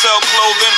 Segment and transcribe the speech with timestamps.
[0.00, 0.76] sell clothing?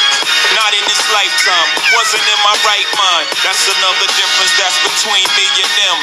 [0.58, 1.68] Not in this lifetime.
[1.94, 3.30] Wasn't in my right mind.
[3.46, 5.96] That's another difference that's between me and them.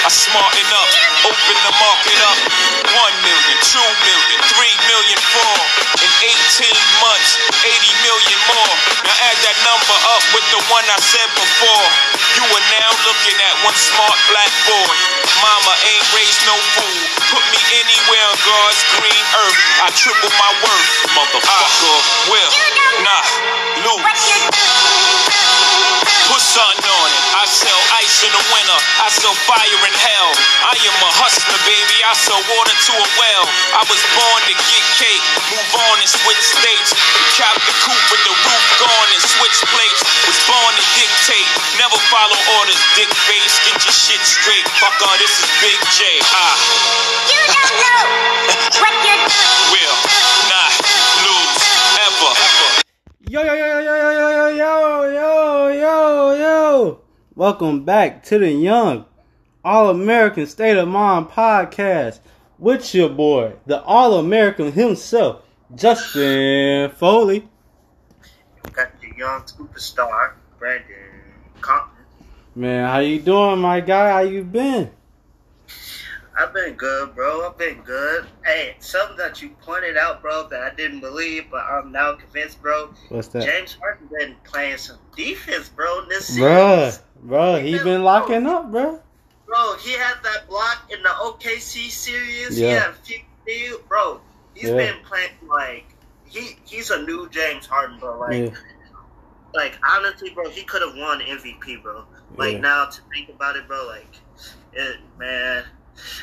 [0.00, 0.90] I smarten up,
[1.28, 2.38] open the market up.
[2.96, 5.56] One million, two million, three million, four.
[6.00, 6.10] In
[6.56, 8.72] 18 months, 80 million more.
[9.04, 11.86] Now add that number up with the one I said before.
[12.40, 15.15] You are now looking at one smart black boy.
[15.42, 17.02] Mama ain't raised no fool.
[17.34, 19.58] Put me anywhere on God's green earth.
[19.82, 21.98] I triple my worth, motherfucker.
[22.30, 22.52] will
[23.02, 23.26] not
[23.82, 25.65] lose.
[26.26, 27.22] Put something on it.
[27.38, 28.78] I sell ice in the winter.
[28.98, 30.30] I sell fire in hell.
[30.66, 31.98] I am a hustler, baby.
[32.02, 33.44] I sell water to a well.
[33.78, 36.90] I was born to get cake, move on and switch states.
[37.38, 40.00] Cap the coupe with the roof gone and switch plates.
[40.26, 42.80] Was born to dictate, never follow orders.
[42.98, 44.66] Dick face, get your shit straight.
[44.82, 46.00] Fuck on, this is Big J.
[46.34, 46.54] Ah.
[47.30, 48.02] You don't know
[48.80, 49.22] what you're doing.
[49.70, 49.98] Will
[50.50, 50.70] not
[51.22, 51.62] lose
[52.02, 52.55] ever.
[53.28, 57.00] Yo, yo, yo, yo, yo, yo, yo, yo, yo, yo.
[57.34, 59.04] Welcome back to the Young
[59.64, 62.20] All American State of Mind podcast
[62.56, 65.42] with your boy, the All American himself,
[65.74, 67.48] Justin Foley.
[68.72, 70.86] got the young superstar Brandon
[71.60, 72.04] Compton.
[72.54, 74.12] Man, how you doing, my guy?
[74.12, 74.92] How you been?
[76.38, 77.48] I've been good, bro.
[77.48, 78.26] I've been good.
[78.44, 82.60] Hey, something that you pointed out, bro, that I didn't believe, but I'm now convinced,
[82.60, 82.90] bro.
[83.08, 83.44] What's that?
[83.44, 88.46] James Harden been playing some defense, bro, in this Bruh, bro, bruh, he been locking
[88.46, 89.00] up, bro.
[89.46, 92.60] Bro, he had that block in the OKC series.
[92.60, 92.68] Yeah.
[92.68, 94.20] He had 50, bro.
[94.54, 94.76] He's Yeah.
[94.76, 95.86] been playing like
[96.26, 98.18] he he's a new James Harden, bro.
[98.18, 98.58] Like Yeah.
[99.54, 102.04] like honestly, bro, he could have won MVP, bro.
[102.36, 102.60] Like Yeah.
[102.60, 104.14] now to think about it, bro, like
[104.72, 105.64] it, man,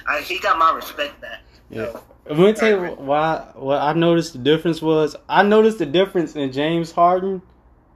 [0.08, 1.42] I, he got my respect back.
[1.70, 1.92] Yeah.
[2.30, 3.48] I'm gonna tell you why.
[3.56, 7.42] What I noticed the difference was I noticed the difference in James Harden.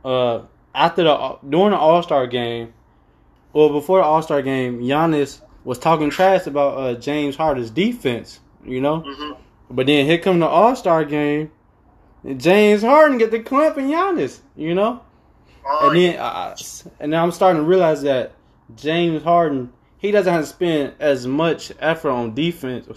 [0.03, 0.41] Uh,
[0.75, 2.73] after the during the All Star game,
[3.53, 8.39] well before the All Star game, Giannis was talking trash about uh, James Harden's defense.
[8.65, 9.33] You know, hmm
[9.69, 11.51] but then here come the All Star game,
[12.23, 14.39] and James Harden get the clamping Giannis.
[14.57, 15.01] You know,
[15.65, 16.55] Oh, and then I,
[16.99, 18.33] and now I'm starting to realize that
[18.75, 22.87] James Harden he doesn't have to spend as much effort on defense,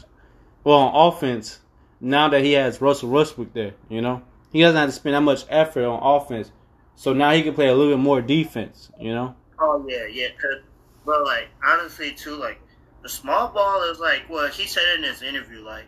[0.65, 1.61] well on offense.
[2.03, 4.23] Now that he has Russell Westbrook there, you know
[4.53, 6.51] he doesn't have to spend that much effort on offense.
[6.97, 8.91] So now he can play a little bit more defense.
[8.99, 10.29] You know, oh yeah, yeah.
[10.41, 10.63] Cause,
[11.07, 12.61] but like honestly, too, like
[13.03, 15.87] the small ball is like well, he said in his interview, like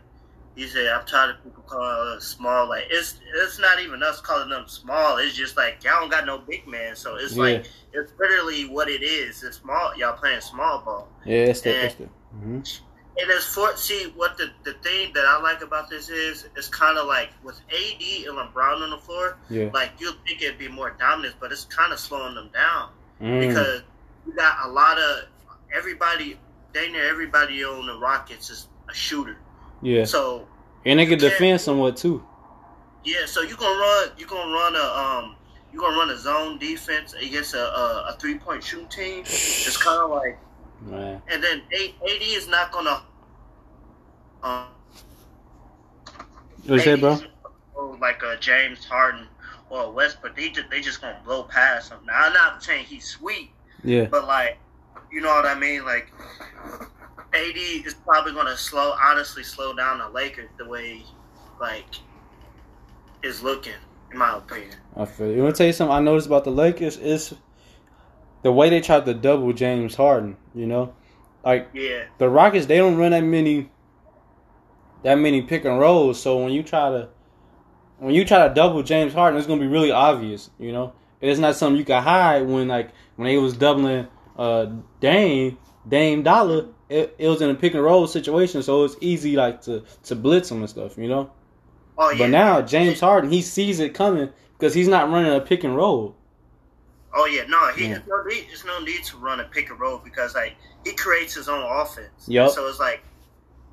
[0.54, 2.68] he said, I'm tired of people calling us small.
[2.68, 5.16] Like it's it's not even us calling them small.
[5.18, 7.42] It's just like y'all don't got no big man, so it's Yeah.
[7.42, 9.42] like it's literally what it is.
[9.42, 9.96] It's small.
[9.96, 11.08] Y'all playing small ball.
[11.24, 11.82] yeah, that's the, Yeah.
[11.82, 12.80] that's the mhm.
[13.14, 16.68] And it's for see what the the thing that I like about this is it's
[16.68, 19.36] kind of like with AD and LeBron on the floor.
[19.50, 19.68] yeah.
[19.74, 22.88] Like you think it'd be more dominant, but it's kind of slowing them down
[23.20, 23.48] Mm.
[23.48, 23.82] because
[24.26, 25.24] you got a lot of
[25.74, 26.38] everybody.
[26.72, 29.36] Dang near everybody on the Rockets is a shooter.
[29.82, 30.48] Yeah, So
[30.84, 32.22] and they can defend somewhat too.
[33.04, 35.36] yeah, so you gonna run you gonna run a um
[35.72, 39.24] you gonna run a zone defense against a a, a three point shooting team.
[39.64, 40.38] It's kind of like
[40.80, 43.02] Man, and then AD is not gonna
[44.42, 44.66] um.
[46.66, 47.18] what you say, bro?
[48.00, 49.28] Like a James Harden
[49.70, 52.00] or a Westbrook, they just they just gonna blow past him.
[52.06, 53.50] Now I'm not saying he's sweet,
[53.84, 54.58] Yeah, but like,
[55.10, 55.84] you know what I mean?
[55.84, 56.12] Like,
[57.34, 57.56] AD
[57.86, 61.02] is probably gonna slow, honestly, slow down the Lakers the way,
[61.60, 61.86] like,
[63.22, 63.72] is looking,
[64.10, 64.76] in my opinion.
[64.96, 65.42] I feel you.
[65.42, 67.34] Want to tell you something I noticed about the Lakers is
[68.42, 70.36] the way they tried to double James Harden.
[70.54, 70.94] You know,
[71.44, 73.70] like Yeah, the Rockets, they don't run that many
[75.02, 76.20] that many pick and rolls.
[76.20, 77.08] So when you try to
[77.98, 80.50] when you try to double James Harden, it's gonna be really obvious.
[80.58, 82.46] You know, it's not something you can hide.
[82.46, 84.66] When like when they was doubling uh
[85.00, 89.36] Dame Dame Dollar, it, it was in a pick and roll situation, so it's easy
[89.36, 90.96] like to to blitz him and stuff.
[90.98, 91.30] You know.
[91.98, 92.18] oh yeah.
[92.18, 94.28] But now James Harden, he sees it coming
[94.58, 96.14] because he's not running a pick and roll.
[97.14, 97.98] Oh yeah, no, he Yeah.
[97.98, 100.54] there's no need, there's no need to run a pick and roll because like
[100.84, 102.26] he creates his own offense.
[102.26, 102.50] Yup.
[102.52, 103.02] So it's like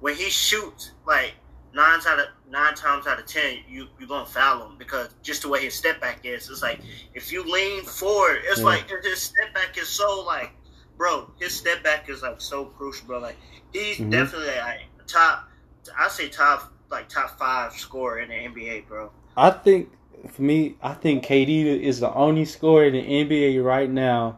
[0.01, 1.33] when he shoots, like
[1.73, 5.43] nine out of nine times out of ten, you you gonna foul him because just
[5.43, 6.49] the way his step back is.
[6.49, 6.79] It's like
[7.13, 8.65] if you lean forward, it's Yeah.
[8.65, 10.51] like his step back is so like,
[10.99, 13.19] bro, his step back is like so crucial, bro.
[13.19, 13.37] Like
[13.73, 14.11] he's Mhm.
[14.11, 15.49] definitely like top.
[15.97, 19.09] I say top like top five scorer in the NBA, bro.
[19.35, 19.89] I think
[20.29, 24.37] for me, I think KD is the only scorer in the NBA right now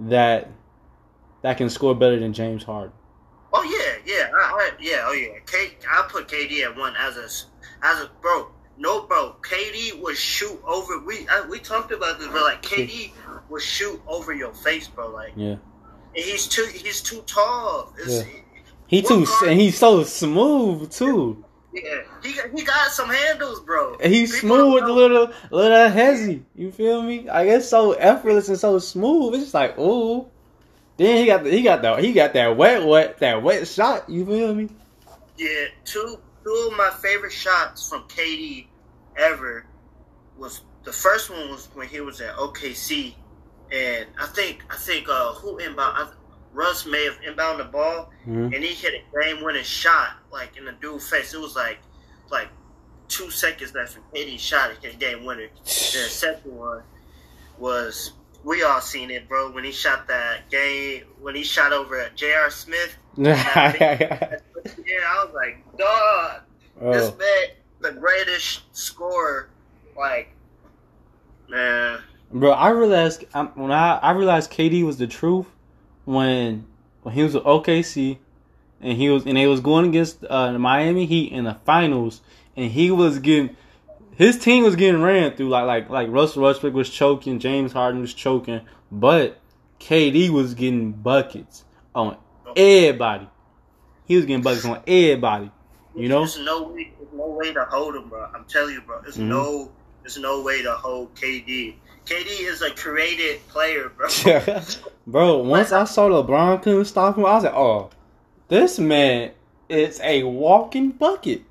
[0.00, 0.48] that
[1.42, 2.92] that can score better than James Harden.
[3.52, 5.38] Oh yeah, yeah, I, I, yeah, oh yeah.
[5.46, 7.24] K, I put KD at one as a
[7.86, 8.48] as a bro.
[8.78, 9.36] no, bro.
[9.42, 11.00] KD would shoot over.
[11.00, 12.42] We I, we talked about this, bro.
[12.42, 13.12] Like KD
[13.50, 15.08] would shoot over your face, bro.
[15.10, 15.56] Like Yeah.
[16.24, 17.92] He's too he's too tall.
[17.98, 18.32] It's, Yeah.
[18.86, 21.44] He too guard- and he's so smooth too.
[21.74, 21.82] yeah,
[22.22, 23.96] he got, he got some handles, bro.
[24.02, 24.94] And he's People smooth, a know.
[24.94, 26.42] little, little hezzy.
[26.56, 27.28] You feel me?
[27.28, 29.34] I guess so effortless and so smooth.
[29.34, 30.26] It's just like, ooh.
[30.96, 34.08] Then he got the, he got the he got that wet wet that wet shot.
[34.08, 34.68] You feel me?
[35.36, 38.66] Yeah, two two of my favorite shots from KD
[39.16, 39.66] ever
[40.38, 43.14] was the first one was when he was at OKC,
[43.72, 46.10] and I think I think uh who inbound
[46.52, 48.54] Russ may have inbound the ball, Mhm.
[48.54, 51.34] and he hit a game winning shot like in the dude's face.
[51.34, 51.78] It was like
[52.30, 52.48] like
[53.08, 55.48] two seconds left and KD shot it hit a game winner.
[55.64, 55.70] The
[56.08, 56.82] second one
[57.58, 58.12] was
[58.44, 59.50] we all seen it, bro.
[59.50, 62.50] When he shot that game, when he shot over at J.R.
[62.50, 62.96] Smith.
[63.18, 63.34] Yeah,
[65.08, 66.40] I was like, dog,
[66.92, 67.48] this oh, man,
[67.80, 69.50] the greatest scorer.
[69.96, 70.30] Like,
[71.48, 72.00] man,
[72.32, 75.46] bro, I realized um, when I I realized KD was the truth
[76.04, 76.66] when
[77.02, 78.18] when he was with OKC
[78.80, 82.20] and he was and they was going against uh, the Miami Heat in the finals
[82.56, 83.56] and he was getting
[84.16, 88.00] his team was getting ran through like like like Russell Westbrook was choking, James Harden
[88.00, 88.60] was choking,
[88.90, 89.38] but
[89.80, 91.64] KD was getting buckets
[91.94, 92.16] on
[92.56, 93.28] everybody.
[94.06, 95.50] He was getting buckets on everybody.
[95.94, 96.20] You know?
[96.20, 98.28] there's no way, there's no way to hold him, bro.
[98.34, 99.00] I'm telling you, bro.
[99.02, 99.26] There's Mhm.
[99.28, 99.72] no,
[100.02, 101.74] there's no way to hold KD.
[102.08, 104.08] KD is a created player, bro.
[105.06, 107.90] Bro, once I saw LeBron couldn't stop him, I was like, oh,
[108.48, 109.32] this man
[109.68, 111.42] is a walking bucket.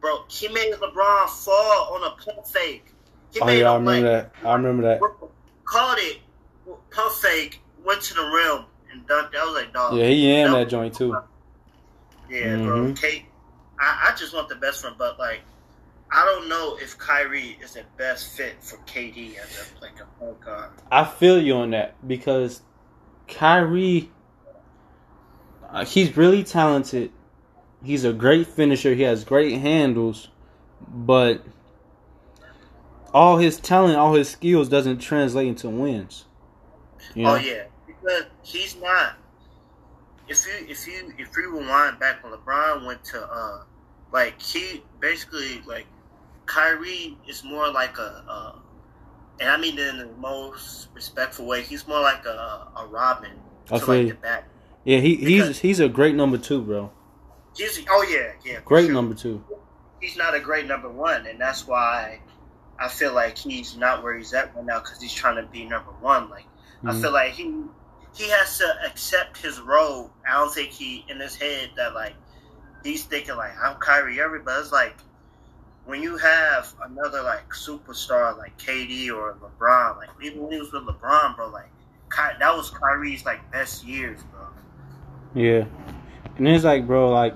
[0.00, 2.92] bro, he made LeBron fall on a pump fake.
[3.32, 4.48] He Oh made yeah, I remember like, that.
[4.48, 5.00] I remember that.
[5.64, 6.18] Caught it,
[6.92, 9.34] pump fake, went to the rim and dunked.
[9.36, 9.96] I was like, dog.
[9.96, 10.58] Yeah, he in No.
[10.58, 11.16] that joint too.
[12.30, 12.76] Yeah, bro.
[12.86, 13.00] Mhm.
[13.00, 13.24] Kate,
[13.80, 15.40] I, I just want the best for him, but like,
[16.10, 20.06] I don't know if Kyrie is the best fit for KD as a like a
[20.18, 20.70] point guard.
[20.90, 22.62] I feel you on that because
[23.28, 24.10] Kyrie,
[25.68, 27.10] uh, he's really talented.
[27.84, 28.94] He's a great finisher.
[28.94, 30.28] He has great handles,
[30.88, 31.44] but
[33.12, 36.24] all his talent, all his skills doesn't translate into wins.
[37.14, 37.32] You know?
[37.32, 39.16] Oh yeah, because he's not.
[40.28, 43.62] If you if you if you rewind back when LeBron went to uh,
[44.12, 45.86] like he basically like
[46.46, 48.52] Kyrie is more like a, uh,
[49.40, 51.62] and I mean in the most respectful way.
[51.62, 53.32] He's more like a a Robin
[53.70, 54.48] I feel like the back.
[54.84, 56.92] Yeah, he he's Because- he's a great number two, bro.
[57.56, 58.94] He's oh yeah yeah Great sure.
[58.94, 59.42] number two.
[60.00, 62.20] He's not a great number one, and that's why
[62.78, 65.64] I feel like he's not where he's at right now because he's trying to be
[65.64, 66.28] number one.
[66.30, 66.44] Like
[66.84, 67.00] I Mhm.
[67.02, 67.62] feel like he
[68.14, 70.10] he has to accept his role.
[70.26, 72.14] I don't think he in his head that like
[72.84, 74.96] he's thinking like I'm Kyrie Irving, but it's like
[75.86, 80.72] when you have another like superstar like KD or LeBron, like even when he was
[80.72, 81.70] with LeBron, bro, like
[82.10, 84.46] Ky- that was Kyrie's like best years, bro.
[85.34, 85.64] Yeah,
[86.36, 87.34] and it's like, bro, like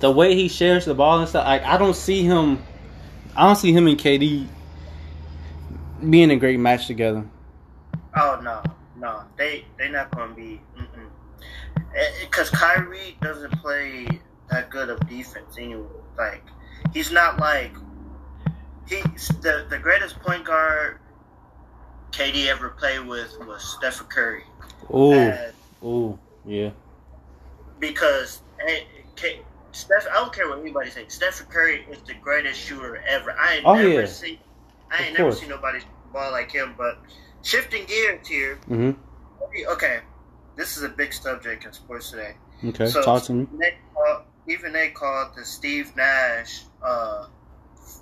[0.00, 1.46] the way he shares the ball and stuff.
[1.46, 2.62] Like, I don't see him.
[3.36, 4.46] I don't see him and KD
[6.10, 7.24] being a great match together.
[8.16, 8.62] Oh no,
[8.96, 10.60] no, they they not gonna be.
[12.20, 14.06] Because eh, eh, Kyrie doesn't play
[14.50, 15.86] that good of defense anyway.
[16.16, 16.44] Like
[16.92, 17.72] he's not like
[18.88, 20.98] he's the the greatest point guard
[22.12, 24.44] KD ever played with was Stephen Curry.
[24.92, 25.50] Oh,
[25.84, 26.70] ooh, yeah,
[27.78, 28.80] because eh,
[29.16, 29.40] K,
[29.72, 31.04] Steph, I don't care what anybody says.
[31.08, 33.32] Stephen Curry is the greatest shooter ever.
[33.38, 34.06] I ain't Oh, never yeah.
[34.06, 34.38] seen
[34.90, 35.80] I ain't never seen nobody
[36.12, 36.74] ball like him.
[36.78, 36.98] But
[37.42, 38.56] shifting gears here.
[38.66, 38.92] hmm
[39.70, 40.00] Okay,
[40.56, 42.34] this is a big subject in sports today.
[42.64, 43.46] Okay, So- talk to me.
[43.58, 47.26] They call, even they called the Steve Nash uh,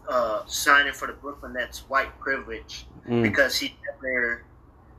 [0.08, 3.22] uh, signing for the Brooklyn Nets white privilege Mm.
[3.22, 4.46] because he never.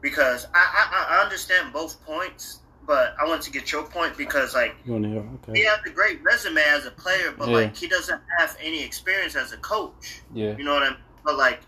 [0.02, 0.60] Because I,
[0.92, 5.00] I I understand both points, but I want to get your point because like You
[5.02, 7.56] to he has a great resume as a player, but Yeah.
[7.58, 10.22] like he doesn't have any experience as a coach.
[10.34, 11.00] yeah, You know what I mean?
[11.26, 11.62] But like,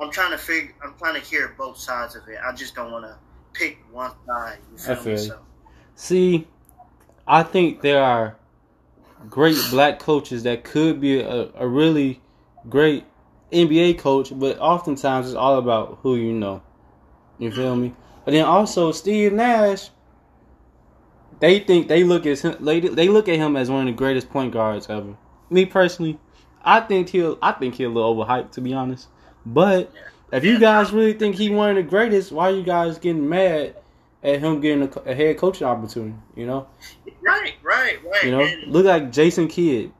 [0.00, 0.74] I'm trying to figure.
[0.82, 2.38] I'm trying to hear both sides of it.
[2.44, 3.20] I just don't want to
[3.52, 4.58] pick one side.
[4.72, 5.16] You feel, feel me?
[5.16, 5.46] So,
[5.94, 6.48] See,
[7.26, 8.38] I think there are
[9.28, 12.20] great black coaches that could be a, a really
[12.68, 13.04] great
[13.52, 16.62] NBA coach, but oftentimes it's all about who you know.
[17.38, 17.94] You feel me?
[18.24, 19.90] But then also Steve Nash,
[21.40, 23.98] they think they look at him, they, they look at him as one of the
[23.98, 25.16] greatest point guards ever.
[25.50, 26.18] Me personally,
[26.62, 29.08] I think he'll I think he's a little overhyped to be honest.
[29.44, 29.92] But
[30.32, 33.28] if you guys really think he one of the greatest, why are you guys getting
[33.28, 33.76] mad
[34.24, 36.14] at him getting a, a head coaching opportunity?
[36.34, 36.66] You know,
[37.22, 38.24] right, right, right.
[38.24, 39.92] you know, And- look like Jason Kidd.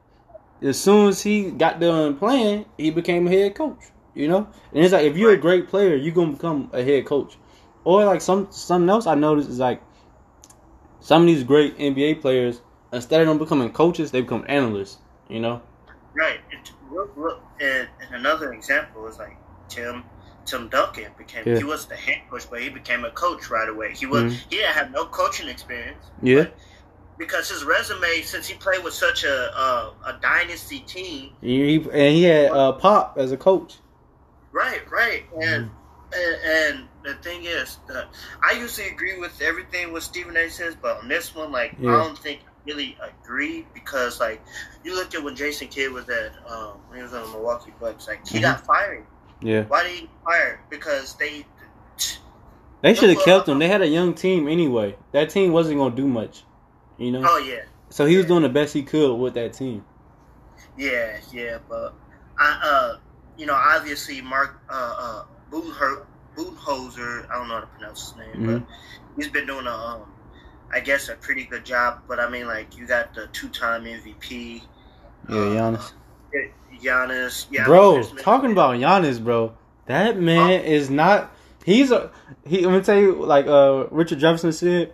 [0.61, 3.79] as soon as he got done playing, he became a head coach.
[4.13, 7.05] You know, and it's like if you're a great player, you're gonna become a head
[7.05, 7.37] coach.
[7.83, 9.81] Or like some something else I noticed is like
[11.01, 12.61] some of these great NBA players,
[12.93, 14.97] instead of them becoming coaches, they become analysts.
[15.29, 15.61] You know,
[16.13, 16.39] Right.
[16.49, 19.35] It, look, look, and, and another example is like
[19.67, 20.03] Tim
[20.45, 21.43] Tim Duncan became.
[21.47, 21.57] Yeah.
[21.57, 23.93] He was the head coach, but he became a coach right away.
[23.93, 24.23] He was.
[24.23, 24.31] Mhm.
[24.49, 26.03] He didn't have no coaching experience.
[26.21, 26.43] Yeah.
[26.43, 26.55] but
[27.17, 32.15] Because his resume, since he played with such a a, a dynasty team, he, and
[32.15, 33.77] he had uh, Pop as a coach.
[34.51, 36.13] right, right, and Mm-hmm.
[36.13, 38.07] and, and the thing is, that
[38.43, 40.49] I usually agree with everything what Stephen A.
[40.49, 41.91] says, but on this one, like Yeah.
[41.95, 44.41] I don't think I really agree because like
[44.83, 47.73] you look at when Jason Kidd was at um, when he was on the Milwaukee
[47.79, 48.43] Bucks, like he Mhm.
[48.43, 49.05] got fired.
[49.45, 50.59] Yeah, Why did he get fired?
[50.71, 51.45] Because they.
[52.81, 53.59] they should have kept him.
[53.59, 54.95] They had a young team anyway.
[55.11, 56.43] That team wasn't gonna do much.
[56.97, 59.85] You know, Oh yeah, so he was doing the best he could with that team.
[60.77, 61.93] yeah, yeah, but
[62.39, 62.97] I uh,
[63.37, 65.23] you know, obviously Mark uh uh
[66.35, 68.65] Budenholzer, I don't know how to pronounce his name, Mhm.
[68.65, 68.75] but
[69.15, 70.01] he's been doing a um,
[70.73, 71.99] I guess a pretty good job.
[72.07, 74.63] But I mean, like you got the two-time MVP,
[75.29, 75.91] Yeah, Giannis.
[76.81, 79.53] Giannis, yeah, bro, talking about Giannis, bro.
[79.85, 81.31] That man is not.
[81.63, 82.11] He's a.
[82.45, 82.65] He.
[82.65, 84.93] Let me tell you, like uh, Richard Jefferson said,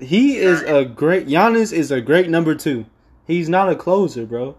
[0.00, 1.26] he is a great.
[1.26, 2.86] Giannis is a great number two.
[3.26, 4.56] He's not a closer, bro.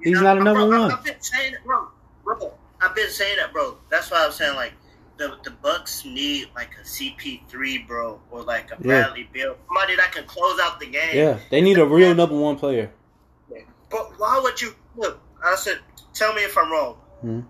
[0.00, 0.92] You He's know, not a number bro, one.
[0.92, 1.88] I've been saying it, bro.
[2.24, 3.76] Bro, I've been saying that, bro.
[3.90, 4.72] That's why I was saying like
[5.16, 9.02] the the Bucks need like a CP3, bro, or like a Yeah.
[9.02, 11.14] Bradley Beal, somebody that can close out the game.
[11.16, 12.90] Yeah, they need a real number one player.
[13.90, 15.20] But why would you look?
[15.44, 15.78] I said,
[16.14, 16.96] tell me if I'm wrong.
[17.24, 17.44] Mhm.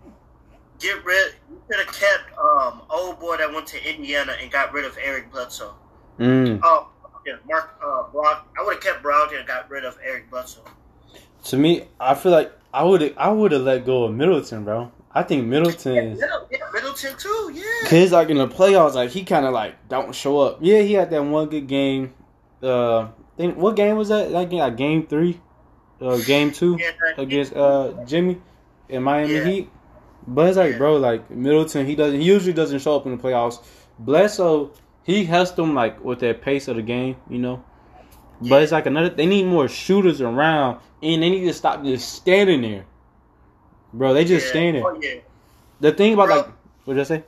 [0.80, 1.34] Get rid.
[1.50, 4.96] You could have kept um old boy that went to Indiana and got rid of
[5.02, 5.74] Eric Bledsoe.
[6.18, 6.60] Mm.
[6.62, 6.88] Oh,
[7.26, 8.38] yeah, Mark uh, Broad.
[8.58, 10.62] I would have kept Brogdon and got rid of Eric Bledsoe.
[11.44, 13.14] To me, I feel like I would.
[13.16, 14.92] I would have let go of Middleton, bro.
[15.12, 16.20] I think Middleton Yeah, is.
[16.50, 17.50] yeah, Middleton too.
[17.54, 17.88] Yeah.
[17.88, 20.58] Cause like in the playoffs, like he kind of like don't show up.
[20.60, 22.14] Yeah, he had that one good game.
[22.62, 24.30] Uh, think what game was that?
[24.30, 25.40] Like, like game three,
[26.00, 28.40] uh, game two Yeah, against uh Jimmy
[28.88, 29.44] in Miami Yeah.
[29.44, 29.70] Heat.
[30.26, 30.78] But it's like, Yeah.
[30.78, 32.20] bro, like Middleton, he doesn't.
[32.20, 33.64] He usually doesn't show up in the playoffs.
[33.98, 34.70] Bledsoe,
[35.04, 37.64] he helps them like with that pace of the game, you know.
[38.40, 39.08] But it's like another.
[39.08, 42.84] They need more shooters around, and they need to stop just standing there,
[43.92, 44.14] bro.
[44.14, 44.84] They just standing.
[44.84, 45.20] Oh yeah.
[45.80, 46.36] The thing about Bro.
[46.36, 46.46] like,
[46.84, 47.24] what did I say?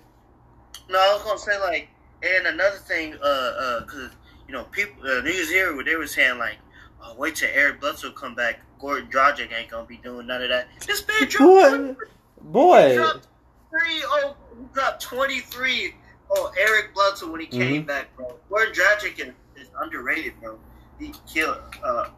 [0.88, 1.88] No, I was gonna say like,
[2.22, 4.10] and another thing, uh, uh, cause
[4.46, 6.58] you know, people, uh, niggas here, they were saying like,
[7.04, 8.60] oh, wait till Eric Bledsoe come back.
[8.80, 10.68] Goran Dragic ain't gonna be doing none of that.
[10.86, 11.94] This man dropped Boy,
[12.40, 12.88] boy.
[12.88, 13.28] He dropped
[13.70, 14.02] three.
[14.06, 15.94] Oh, he dropped twenty three.
[16.30, 17.86] Oh, Eric Bledsoe when he came Mhm.
[17.86, 18.38] back, bro.
[18.50, 20.58] Goran Dragic is, is underrated, bro.
[20.98, 21.58] He killed.
[21.82, 22.08] Uh,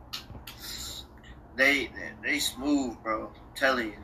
[1.56, 3.26] they, they they smooth, bro.
[3.28, 3.98] I'm telling you.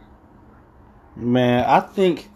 [1.16, 2.28] Man, I think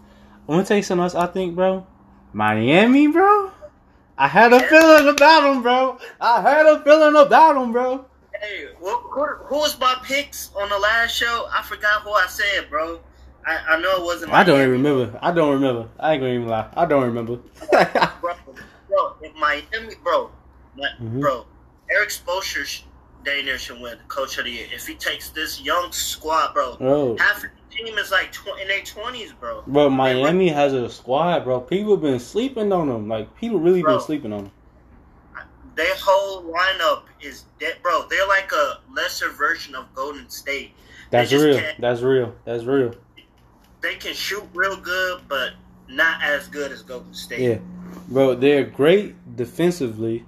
[0.47, 1.15] I'm gonna tell you something else.
[1.15, 1.87] I think, bro,
[2.33, 3.51] Miami, bro.
[4.17, 5.97] I had a feeling about him, bro.
[6.21, 8.05] I had a feeling about him, bro.
[8.41, 11.47] Hey, who, who, who was my picks on the last show?
[11.51, 12.99] I forgot who I said, bro.
[13.45, 14.31] I, I know it wasn't.
[14.31, 15.19] I don't even remember.
[15.21, 15.89] I don't remember.
[15.99, 16.69] I ain't gonna even lie.
[16.75, 17.37] I don't remember.
[17.71, 18.33] bro.
[18.89, 20.31] Bro, if Miami, bro,
[20.77, 21.19] my, Mhm.
[21.21, 21.45] bro,
[21.91, 22.83] Erik Spoelstra
[23.25, 26.75] near should win Coach of the Year if he takes this young squad, bro.
[26.77, 29.63] bro, Half of the team is like tw- in their twenties, bro.
[29.67, 31.59] bro, Miami has a squad, bro.
[31.61, 33.07] People been sleeping on them.
[33.09, 33.97] Like people really Bro.
[33.97, 34.51] been sleeping on them.
[35.75, 38.07] Their whole lineup is dead, bro.
[38.07, 40.73] They're like a lesser version of Golden State.
[41.09, 41.61] That's real.
[41.79, 42.35] That's real.
[42.45, 42.95] That's real.
[43.81, 45.53] They can shoot real good, but
[45.89, 47.41] not as good as Golden State.
[47.41, 47.57] Yeah,
[48.07, 50.25] bro, they're great defensively,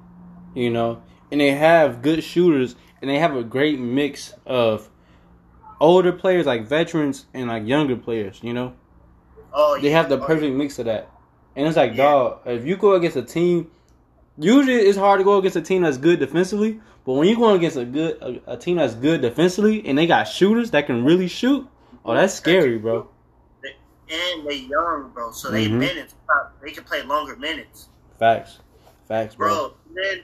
[0.54, 4.90] you know, and they have good shooters, and they have a great mix of
[5.80, 8.40] older players, like veterans, and like younger players.
[8.44, 8.74] You know,
[9.54, 9.98] Oh, they yeah.
[9.98, 11.10] have the Oh, perfect mix of that.
[11.56, 12.04] And it's like, Yeah.
[12.04, 13.72] dog, if you go against a team,
[14.38, 16.80] usually it's hard to go against a team that's good defensively.
[17.06, 20.08] But when you're going against a good a, a team that's good defensively, and they
[20.08, 21.68] got shooters that can really shoot,
[22.04, 23.08] oh, that's scary, bro.
[24.10, 25.32] and they young, bro.
[25.32, 25.80] So they Mhm.
[25.80, 26.13] minutes,
[26.62, 27.89] they can play longer minutes,
[28.20, 28.60] Facts,
[29.08, 29.48] facts, bro.
[29.48, 29.74] bro.
[29.96, 30.22] Then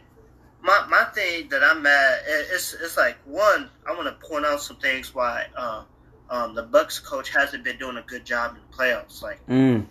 [0.62, 3.70] my my thing that I'm mad, it- it's it's like one.
[3.88, 5.84] I want to point out some things why uh,
[6.30, 9.22] um, the Bucks coach hasn't been doing a good job in the playoffs.
[9.24, 9.86] Like, Mm.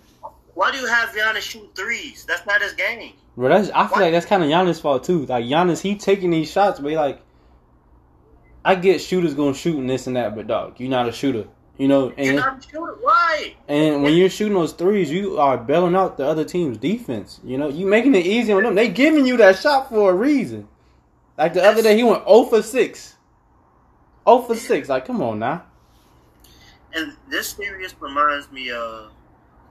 [0.55, 2.25] why do you have Giannis shoot threes?
[2.27, 3.15] That's not his game.
[3.41, 4.01] Bro, that's I feel What?
[4.03, 5.25] like that's kind of Giannis' fault too.
[5.25, 7.23] Like Giannis, he taking these shots, but he like,
[8.65, 11.47] I get shooters gonna shoot and this and that, but dog, you're not a shooter,
[11.79, 12.09] you know.
[12.19, 12.97] You're And not a shooter.
[13.01, 13.55] Why?
[13.67, 17.41] and when you're shooting those threes, you are bailing out the other team's defense.
[17.43, 18.75] You know, you making it easy on them.
[18.75, 20.69] They giving you that shot for a reason.
[21.39, 23.17] Like the other day, he went 0 for six.
[24.29, 24.91] 0 for six.
[24.91, 25.65] Like, come on now.
[26.93, 29.13] and this series reminds me of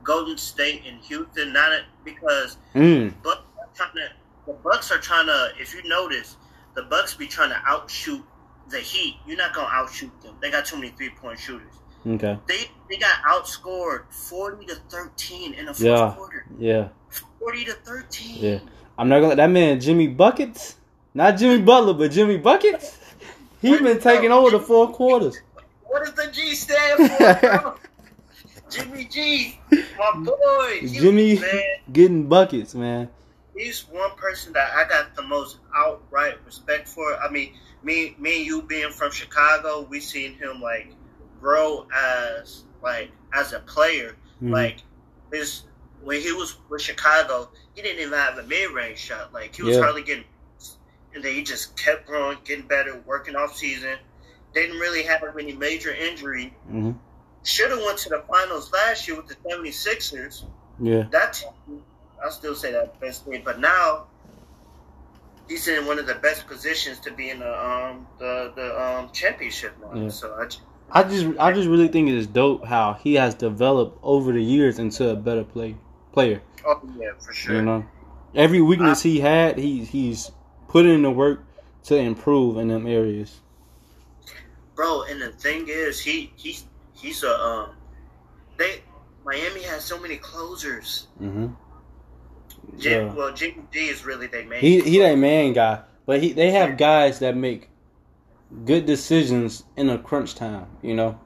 [0.03, 1.53] Golden State and Houston.
[1.53, 3.13] Not because Mm.
[3.25, 3.35] Are
[3.75, 4.09] trying to,
[4.47, 5.51] the Bucks are trying to.
[5.59, 6.37] If you notice,
[6.75, 8.23] the Bucks be trying to outshoot
[8.69, 9.15] the Heat.
[9.27, 10.35] You're not gonna outshoot them.
[10.41, 11.73] They got too many three point shooters.
[12.07, 12.37] Okay.
[12.47, 16.13] They they got outscored forty to thirteen in the fourth Yeah.
[16.15, 16.45] quarter.
[16.57, 16.87] Yeah.
[17.39, 18.37] Forty to thirteen.
[18.37, 18.59] Yeah.
[18.97, 20.75] I'm not gonna let that man Jimmy Buckets,
[21.13, 22.97] not Jimmy Butler, but Jimmy Buckets.
[23.61, 25.37] He been taking over the four quarters.
[25.83, 27.75] What does the G stand for?
[28.69, 30.87] Jimmy G, my boy.
[30.87, 31.61] Jimmy man,
[31.91, 33.09] getting buckets, man.
[33.59, 37.17] He's one person that I got the most outright respect for.
[37.21, 40.93] I mean, me, me and you being from Chicago, we seen him like
[41.41, 44.15] grow as like as a player.
[44.41, 44.51] Mhm.
[44.51, 44.77] Like
[45.31, 45.63] his
[46.01, 49.33] when he was with Chicago, he didn't even have a mid range shot.
[49.33, 49.83] Like he was Yeah.
[49.83, 50.23] hardly getting,
[51.13, 53.97] and then he just kept growing, getting better, working off season.
[54.53, 56.55] Didn't really have any major injury.
[56.71, 56.97] Mhm.
[57.43, 60.45] Should have went to the finals last year with the 76ers.
[60.79, 61.03] Yeah.
[61.11, 61.83] That team,
[62.25, 64.07] I still say that best team, but now
[65.47, 69.09] he's in one of the best positions to be in the um the the um
[69.11, 69.99] championship now.
[69.99, 70.09] Yeah.
[70.09, 70.61] So I just,
[70.91, 74.43] I just I just really think it is dope how he has developed over the
[74.43, 75.75] years into a better play
[76.13, 76.41] player.
[76.65, 77.55] oh yeah, for sure.
[77.55, 77.85] You know,
[78.35, 80.31] every weakness he had, he he's
[80.67, 81.43] put in the work
[81.83, 83.39] to improve in them areas.
[84.75, 85.03] bro.
[85.03, 87.69] And the thing is, he he's he's a um
[88.57, 88.83] they
[89.25, 91.07] Miami has so many closers.
[91.21, 91.47] Mm-hmm.
[92.77, 93.13] Jim, Yeah.
[93.13, 94.59] Well, Jimmy G is really their main.
[94.59, 97.69] He he that man guy, but he they have guys that make
[98.65, 100.67] good decisions in a crunch time.
[100.81, 101.19] You know,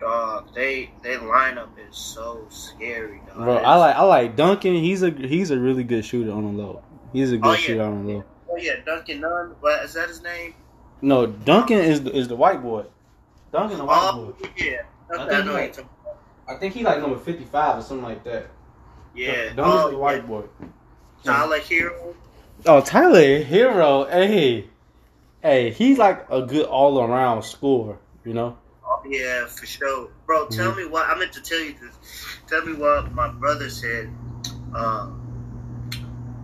[0.00, 0.54] dog.
[0.54, 3.36] They their lineup is so scary, dog.
[3.36, 3.56] bro.
[3.56, 4.74] I like I like Duncan.
[4.74, 6.82] He's a he's a really good shooter on the low.
[7.12, 7.56] He's a good Oh, yeah.
[7.58, 8.24] shooter on the low.
[8.50, 9.54] Oh yeah, Duncan Nunn.
[9.60, 10.54] What is that his name?
[11.00, 12.84] No, Duncan is the, is the white boy.
[13.52, 14.48] Duncan the white Oh boy.
[14.56, 15.86] yeah, I I, think I he like-
[16.48, 18.46] I think he like number fifty five or something like that.
[19.14, 20.28] Yeah, Duncan's oh, the white yeah.
[20.28, 20.44] boy.
[21.24, 22.14] Tyler Herro.
[22.66, 24.66] Oh, Tyler Herro, hey,
[25.42, 27.98] hey, he's like a good all around scorer.
[28.24, 28.56] You know.
[28.86, 30.46] Oh, yeah, for sure, bro.
[30.46, 30.54] Mm-hmm.
[30.60, 32.26] Tell me what I meant to tell you this.
[32.46, 34.10] Tell me what my brother said.
[34.74, 35.18] Um,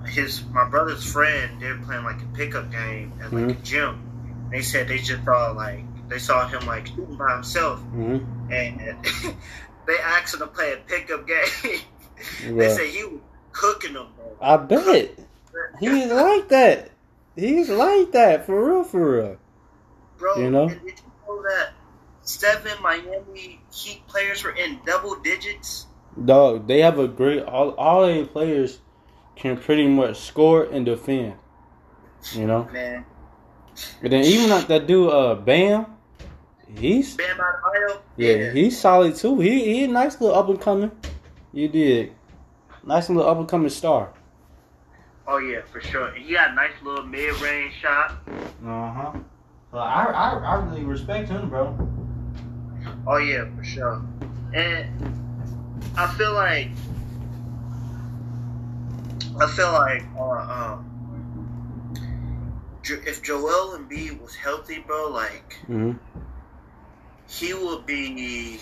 [0.07, 3.51] his my brother's friend, they're playing like a pickup game at like Mm-hmm.
[3.61, 4.49] a gym.
[4.51, 8.53] They said they just thought like they saw him like shooting by himself, Mm-hmm.
[8.53, 8.81] and
[9.87, 11.81] they asked him to play a pickup game.
[12.43, 12.79] they Yeah.
[12.85, 13.21] he was
[13.53, 14.37] cooking them, bro.
[14.41, 15.11] I bet
[15.81, 16.91] he's like that.
[17.37, 19.37] He's like that for real, for real.
[20.19, 20.69] Bro, You know?
[20.69, 20.93] did you
[21.27, 21.71] know that
[22.23, 25.87] seven Miami Heat players were in double digits?
[26.25, 28.81] Dog, they have a great all all their players
[29.37, 31.35] can pretty much score and defend.
[32.33, 32.69] You know?
[32.73, 33.05] Man,
[34.03, 35.87] And then even like that dude uh Bam,
[36.77, 38.01] he's Bam Adebayo.
[38.17, 39.39] yeah, he's solid too.
[39.39, 40.91] He he a nice little up and coming.
[41.53, 42.13] You did.
[42.85, 44.13] Nice little up and coming star.
[45.27, 46.09] Oh yeah, for sure.
[46.09, 48.13] And he got a nice little mid range shot.
[48.65, 49.13] Uh-huh.
[49.73, 51.77] Well, I, I I really respect him, bro.
[53.07, 54.03] Oh yeah, for sure.
[54.55, 54.89] And
[55.97, 56.71] I feel like
[59.41, 61.95] I feel like uh, um,
[62.85, 65.93] if Joel Embiid was healthy, bro, like Mm-hmm.
[67.29, 68.59] he would be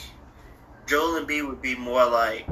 [0.86, 2.48] Joel Embiid would be more like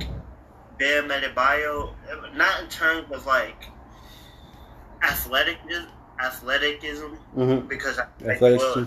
[0.79, 1.95] Bam Adebayo,
[2.35, 3.67] not in terms of like
[5.03, 5.59] athletic
[6.23, 7.67] athleticism, Mm-hmm.
[7.69, 8.05] because I
[8.37, 8.87] think Joel,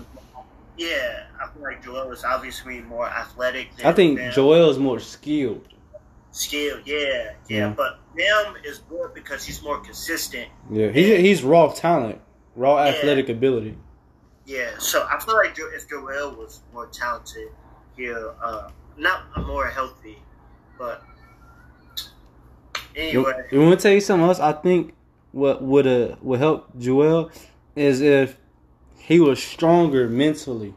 [0.78, 3.76] yeah, I feel like Joel is obviously more athletic.
[3.76, 4.32] Than I think Bam.
[4.32, 5.68] Joel is more skilled.
[6.30, 7.74] skill, yeah, yeah, Yeah.
[7.76, 10.48] but Bam is good because he's more consistent.
[10.70, 12.20] Yeah, he, he's raw talent,
[12.56, 12.90] raw Yeah.
[12.92, 13.76] athletic ability.
[14.46, 17.48] Yeah, so I feel like if Joel was more talented,
[17.96, 20.18] he'll uh, not more healthy,
[20.78, 21.02] but
[22.98, 23.46] anyway.
[23.50, 24.40] you want to tell you something else?
[24.40, 24.94] I think
[25.32, 27.30] what would uh would help Joel
[27.76, 28.36] is if
[28.98, 30.74] he was stronger mentally.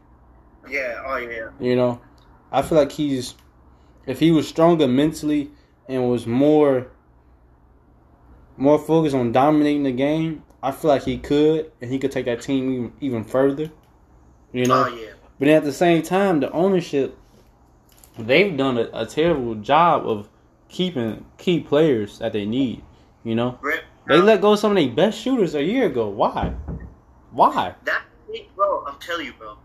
[0.68, 1.50] Yeah, oh yeah.
[1.60, 2.00] You know,
[2.50, 3.34] I feel like he's
[4.06, 5.50] if he was stronger mentally
[5.88, 6.88] and was more
[8.56, 10.42] more focused on dominating the game.
[10.62, 13.72] I feel like he could, and he could take that team even, even further.
[14.52, 15.14] You know, Oh yeah.
[15.40, 17.18] but at the same time, the ownership
[18.18, 20.28] they've done a, a terrible job of
[20.72, 22.82] keeping key players that they need.
[23.22, 26.08] You know, Rip, they let go of some of their best shooters a year ago.
[26.08, 26.54] Why?
[27.30, 27.74] Why?
[27.84, 28.02] that
[28.56, 29.56] bro, I'm telling you, bro.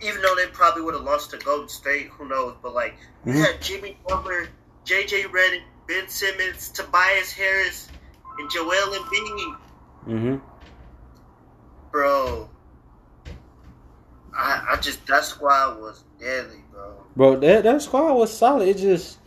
[0.00, 2.54] Even though they probably would have lost to Golden State, who knows?
[2.62, 3.44] But like, you Mhm.
[3.44, 4.48] had Jimmy Butler,
[4.84, 5.24] J.J.
[5.24, 7.88] Redick, Ben Simmons, Tobias Harris,
[8.38, 9.56] and Joel Embiid,
[10.08, 10.36] Mm-hmm.
[11.90, 12.48] bro.
[14.36, 16.94] I, I just that squad was deadly, bro.
[17.14, 18.68] Bro, that that squad was solid.
[18.68, 19.18] It just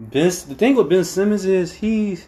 [0.00, 0.28] Ben.
[0.28, 2.26] The thing with Ben Simmons is he's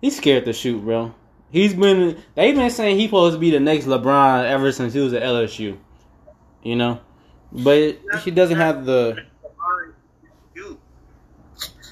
[0.00, 1.14] he's scared to shoot, bro.
[1.50, 5.00] He's been they've been saying he's supposed to be the next LeBron ever since he
[5.00, 5.78] was at LSU.
[6.62, 7.00] You know,
[7.50, 9.24] but he doesn't have the.
[10.54, 10.78] You,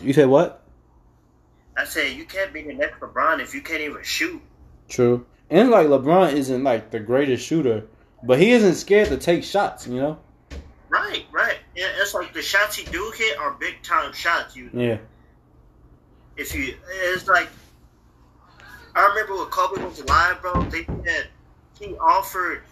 [0.01, 0.63] You said what?
[1.77, 4.43] I said you can't be the next LeBron if you can't even shoot.
[4.89, 5.27] True.
[5.49, 7.87] And like LeBron isn't like the greatest shooter,
[8.23, 9.87] but he isn't scared to take shots.
[9.87, 10.19] You know.
[10.91, 11.59] Right, right.
[11.75, 14.57] Yeah, it's like the shots he do hit are big time shots.
[14.57, 14.99] You, Yeah.
[16.37, 16.75] if you,
[17.05, 17.49] it's like
[18.95, 20.63] I remember when Kobe was alive, bro.
[20.65, 21.29] They had
[21.79, 22.63] he offered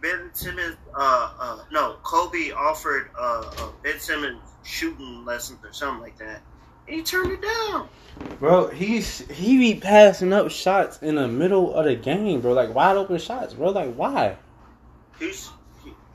[0.00, 0.76] Ben Simmons.
[0.94, 6.42] Uh, uh, no, Kobe offered uh, uh Ben Simmons shooting lessons or something like that.
[6.88, 7.88] And he turned it down.
[8.40, 12.52] Bro, he's he be passing up shots in the middle of the game, bro.
[12.54, 13.70] Like wide open shots, bro.
[13.70, 14.36] Like why?
[15.18, 15.52] He's he,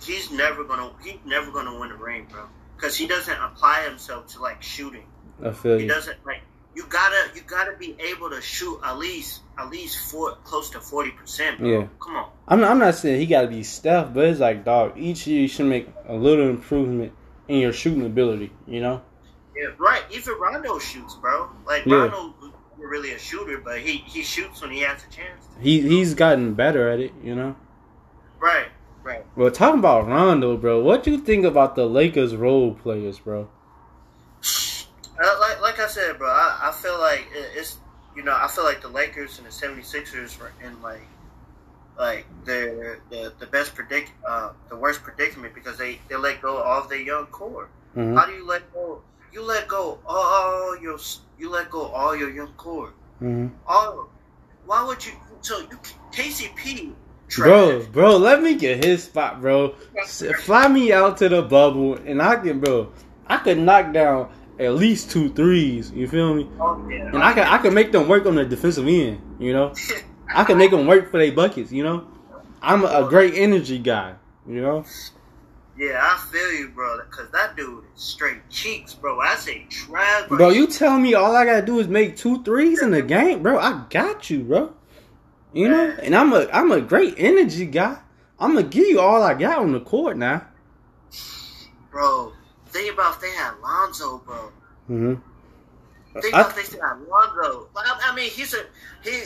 [0.06, 2.44] he's never gonna he's never gonna win a ring, bro.
[2.76, 5.06] Because he doesn't apply himself to like shooting.
[5.44, 5.90] I feel He you.
[5.90, 6.42] doesn't like
[6.76, 10.80] you gotta you gotta be able to shoot at least at least four close to
[10.80, 11.70] forty percent, bro.
[11.70, 11.88] Yeah.
[12.02, 12.30] Come on.
[12.48, 14.94] I'm not, I'm not saying he got to be Steph, but it's like dog.
[14.98, 17.14] Each year you should make a little improvement
[17.48, 18.52] in your shooting ability.
[18.68, 19.02] You know.
[19.56, 20.02] Yeah, right.
[20.12, 21.50] Even Rondo shoots, bro.
[21.66, 22.08] Like Yeah.
[22.08, 22.34] Rondo
[22.78, 25.46] really a shooter, but he he shoots when he has a chance.
[25.56, 25.62] To.
[25.62, 27.14] He he's gotten better at it.
[27.24, 27.56] You know.
[28.40, 28.66] Right,
[29.04, 29.26] right.
[29.36, 33.48] Well, talking about Rondo, bro, what you think about the Lakers role players, bro?
[35.24, 37.78] Uh, like like I said, bro, I, I feel like it's
[38.16, 41.08] you know I feel like the Lakers and the 76ers were in like
[41.98, 46.58] like the the the best predict uh the worst predicament because they they let go
[46.58, 47.70] of all their young core.
[47.94, 49.04] hmm How do you let go?
[49.32, 50.98] You let go all your
[51.38, 52.94] you let go all your young core.
[53.20, 54.10] hmm All
[54.66, 55.14] why would you?
[55.42, 55.80] So you
[56.12, 56.96] KCP.
[57.38, 59.76] Bro, bro, let me get his spot, bro.
[60.42, 62.92] Fly me out to the bubble, and I can, bro.
[63.28, 65.92] I could knock down at least two threes.
[65.92, 66.50] You feel me?
[66.60, 67.08] Oh, yeah.
[67.08, 69.22] And I can, I can make them work on the defensive end.
[69.40, 69.74] You know,
[70.34, 71.72] I can make them work for their buckets.
[71.72, 72.08] You know,
[72.62, 74.16] I'm a, a great energy guy.
[74.48, 74.86] You know,
[75.78, 77.00] Yeah, I feel you, bro.
[77.10, 79.20] Cause that dude is straight cheeks, bro.
[79.22, 80.50] I say trash, bro.
[80.50, 83.58] You tell me all I gotta do is make two threes in the game, bro.
[83.58, 84.74] I got you, bro.
[85.54, 87.98] You know, and I'm a, I'm a great energy guy.
[88.40, 90.48] I'm gonna give you all I got on the court now.
[91.92, 92.34] bro.
[92.68, 94.52] Think about if they had Lonzo, bro.
[94.90, 96.20] Mm-hmm.
[96.22, 97.68] Think I- about if they had Lonzo.
[97.76, 98.66] Like, I, I mean, he's a
[99.04, 99.22] he.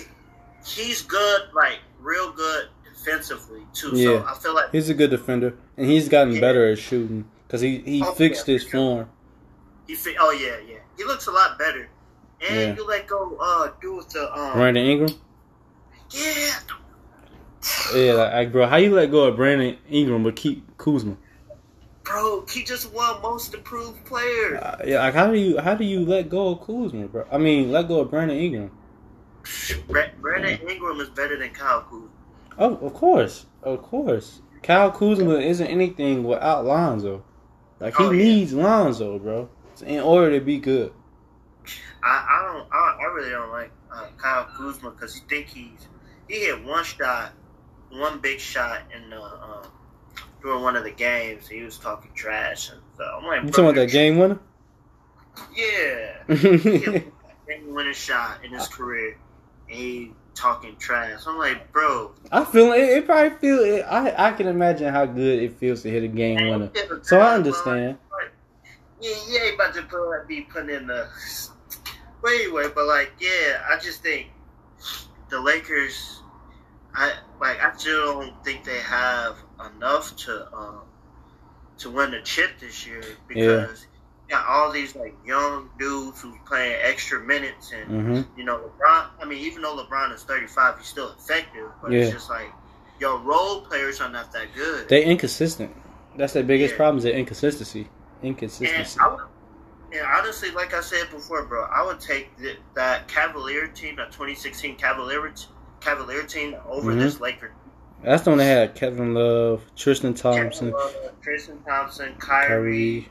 [0.65, 3.91] He's good, like real good defensively too.
[3.93, 4.19] Yeah.
[4.19, 6.41] So I feel like He's a good defender, and he's gotten Yeah.
[6.41, 9.09] better at shooting because he, he Oh, fixed yeah, his form.
[9.87, 9.95] he.
[9.95, 10.79] Fit, oh yeah, yeah.
[10.97, 11.87] He looks a lot better.
[12.45, 12.75] And Yeah.
[12.75, 14.53] you let go, uh, do with the um.
[14.53, 15.11] Brandon Ingram,
[16.11, 16.59] Yeah,
[17.95, 21.17] yeah, like, bro, how you let go of Brandon Ingram but keep Kuzma?
[22.03, 22.45] bro.
[22.49, 24.57] He just won most improved player.
[24.63, 27.25] Uh, yeah, like how do you how do you let go of Kuzma, bro?
[27.31, 28.71] I mean, let go of Brandon Ingram.
[30.21, 32.07] Brandon Ingram is better than Kyle Kuzma.
[32.57, 34.41] Oh, of course, of course.
[34.63, 37.23] Kyle Kuzma isn't anything without Lonzo.
[37.79, 38.23] Like he Oh, yeah.
[38.23, 39.49] needs Lonzo, bro,
[39.85, 40.91] in order to be good.
[42.01, 42.67] I, I don't.
[42.71, 45.87] I, I really don't like uh, Kyle Kuzma because you think he's
[46.27, 47.33] he hit one shot,
[47.89, 49.67] one big shot in the um,
[50.41, 51.47] during one of the games.
[51.47, 54.39] He was talking trash, and so I'm like, You talking about that game winner?
[55.55, 57.13] Yeah, he hit
[57.47, 59.17] one winning shot in his career,
[59.69, 61.21] and he talking trash.
[61.27, 62.79] I'm like, bro, I feel it.
[62.81, 63.59] It probably feel.
[63.59, 66.71] It, I I can imagine how good it feels to hit a game man, winner.
[66.75, 67.97] a So I understand.
[68.11, 68.31] Like,
[69.01, 71.07] Yeah, you ain't about to be putting in the.
[72.21, 74.27] But anyway, but like, yeah, I just think
[75.29, 76.16] the Lakers.
[76.95, 77.59] I like.
[77.61, 79.37] I still don't think they have
[79.75, 80.81] enough to um
[81.79, 83.87] to win the chip this year because
[84.29, 88.57] you got all these like young dudes who's playing extra minutes and hmm you know
[88.57, 89.07] LeBron.
[89.21, 91.69] I mean, even though LeBron is thirty five, he's still effective.
[91.81, 91.99] But Yeah.
[91.99, 92.51] it's just like
[92.99, 94.87] your role players are not that good.
[94.89, 95.75] They inconsistent.
[96.17, 96.77] That's their biggest Yeah.
[96.77, 97.81] problem is their inconsistency.
[97.81, 97.89] And
[98.23, 98.99] Inconsistency.
[98.99, 99.19] I would,
[99.91, 104.11] and honestly, like I said before, bro, I would take th- that Cavalier team, that
[104.11, 105.21] 2016 Cavalier
[105.81, 106.99] Cavalier team, over Mhm.
[106.99, 107.51] this Laker.
[108.03, 113.09] That's the one they had Kevin Love, Tristan Thompson, Kevin Love, Tristan Thompson, Kyrie,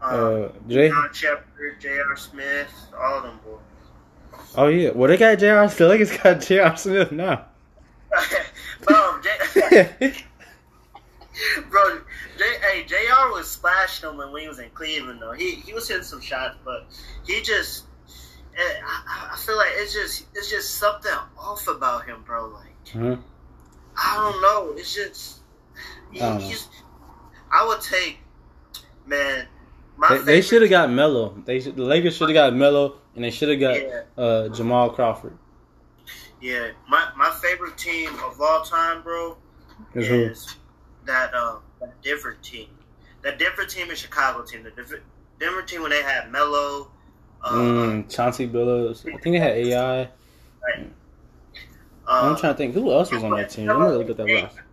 [0.00, 0.88] Kyrie, um, uh, Jay.
[0.88, 2.16] John Shepard, J.R.
[2.16, 3.58] Smith, all of them boys.
[4.56, 4.90] Oh yeah.
[4.90, 5.66] Well, they got J.R.
[5.68, 6.76] They just got J.R.
[6.76, 7.46] Smith now.
[8.82, 10.14] bro, J-
[11.68, 11.98] bro,
[12.38, 13.32] J- hey, Jr.
[13.32, 15.20] was splashing them when he was in Cleveland.
[15.20, 16.86] Though he he was hitting some shots, but
[17.26, 17.84] he just,
[18.58, 22.46] I, I feel like it's just it's just something off about him, bro.
[22.48, 23.22] Like Mhm.
[23.96, 25.40] I don't know, it's just
[26.12, 26.68] he, I he's
[27.50, 28.18] I would take,
[29.06, 29.46] man.
[29.96, 31.34] My They, they should have got Melo.
[31.44, 34.02] They the Lakers should have got Melo, and they should have got Yeah.
[34.16, 35.36] uh, Jamal Crawford.
[36.40, 39.36] Yeah, my my favorite team of all time, bro,
[39.94, 40.14] Is who?
[40.22, 40.56] is
[41.04, 42.68] that uh that different team.
[43.22, 44.62] That different team is Chicago team.
[44.62, 45.02] The different
[45.40, 46.90] Denver team when they had Melo.
[47.44, 49.06] Mm, Chauncey Billups.
[49.06, 50.02] I think they had AI.
[50.02, 50.08] uh,
[52.06, 53.66] I'm trying to think who else was on that team.
[53.66, 54.64] Let me look at that roster.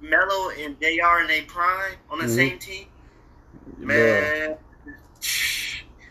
[0.00, 1.22] Melo and Jr.
[1.24, 2.34] in a prime on the Mhm.
[2.34, 2.86] same team.
[3.78, 3.86] Bro.
[3.86, 4.58] Man,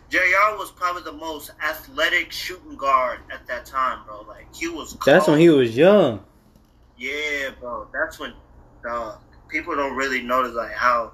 [0.10, 0.58] Jr.
[0.58, 4.22] was probably the most athletic shooting guard at that time, bro.
[4.22, 4.98] Like he was.
[5.06, 6.24] That's when he was young.
[6.98, 7.88] Yeah, bro.
[7.94, 8.34] That's when
[8.89, 11.12] uh, people don't really notice like how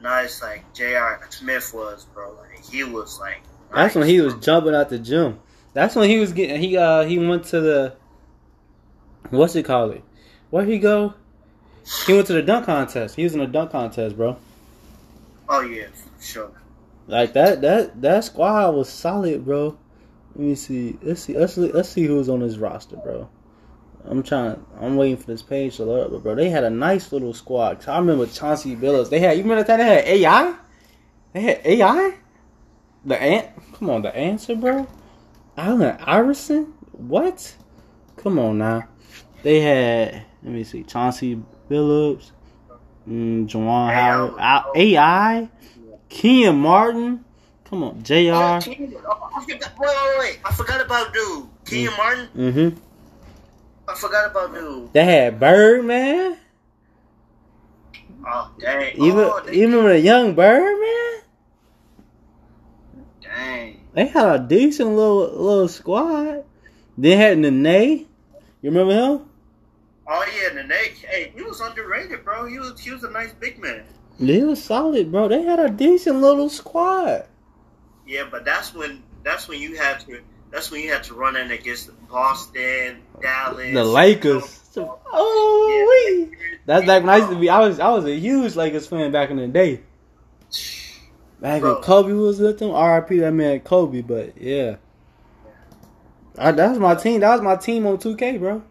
[0.00, 1.24] nice like Jr.
[1.30, 2.32] Smith was, bro.
[2.34, 3.42] Like he was like.
[3.74, 5.38] That's when he was jumping out the gym.
[5.74, 7.94] That's when he was getting he uh he went to the
[9.30, 10.04] what's it called it?
[10.50, 11.14] Where he go?
[12.06, 13.16] He went to the dunk contest.
[13.16, 14.36] He was in a dunk contest, bro.
[15.48, 16.50] Oh yeah, for sure.
[17.06, 19.78] Like that that that squad was solid, bro.
[20.34, 20.98] Let me see.
[21.02, 21.36] Let's see.
[21.36, 23.28] Let's let's see who's on his roster, bro.
[24.04, 24.64] I'm trying.
[24.80, 27.34] I'm waiting for this page to load up, but bro, they had a nice little
[27.34, 27.78] squad.
[27.78, 29.10] 'Cause I remember Chauncey Billups.
[29.10, 29.36] They had.
[29.36, 30.54] You remember that they had AI?
[31.32, 32.14] They had AI.
[33.06, 33.48] The ant.
[33.74, 34.86] Come on, the answer, bro.
[35.56, 36.74] Allen Iverson.
[36.90, 37.54] What?
[38.16, 38.88] Come on now.
[39.42, 40.24] They had.
[40.42, 40.82] Let me see.
[40.82, 41.40] Chauncey
[41.70, 42.32] Billups.
[43.08, 44.76] Mm, Juwan Howard.
[44.76, 45.48] AI.
[46.08, 47.24] Kenyon Martin.
[47.64, 48.32] Come on, Oh, Jr.
[48.32, 50.40] Oh, I forgot, wait, wait, wait!
[50.44, 51.48] I forgot about dude.
[51.64, 52.28] Kenyon Martin.
[52.36, 52.78] Mm-hmm.
[53.88, 54.92] I forgot about dude.
[54.92, 56.38] They had Birdman.
[58.28, 58.94] Oh dang!
[58.96, 61.22] Even oh, even with a young Birdman.
[63.96, 66.44] They had a decent little little squad.
[66.98, 68.06] They had Nene.
[68.60, 69.20] You remember him?
[70.06, 70.94] Oh yeah, Nene.
[71.08, 72.44] Hey, he was underrated, bro.
[72.44, 73.84] He was he was a nice big man.
[74.20, 75.28] They was solid, bro.
[75.28, 77.24] They had a decent little squad.
[78.06, 81.34] Yeah, but that's when that's when you had to that's when you had to run
[81.36, 84.76] in against Boston, Dallas, The Lakers.
[84.76, 86.36] Oh, wee.
[86.66, 87.48] That's back when I used to be.
[87.48, 89.80] I was I was a huge Lakers fan back in the day.
[91.46, 92.72] Back when Kobe was with them.
[92.72, 93.20] R.I.P.
[93.20, 94.00] That man Kobe.
[94.00, 94.78] But yeah,
[96.36, 97.20] I, that was my team.
[97.20, 98.64] That was my team on 2K, bro.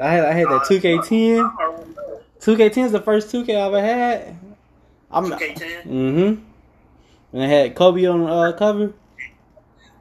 [0.00, 1.52] I had I had that 2K10.
[2.38, 4.36] 2K10 is the first 2K I ever had.
[5.10, 5.24] I'm.
[5.24, 5.86] 2K10.
[5.86, 6.44] Mm-hmm.
[7.32, 8.92] And I had Kobe on uh, cover.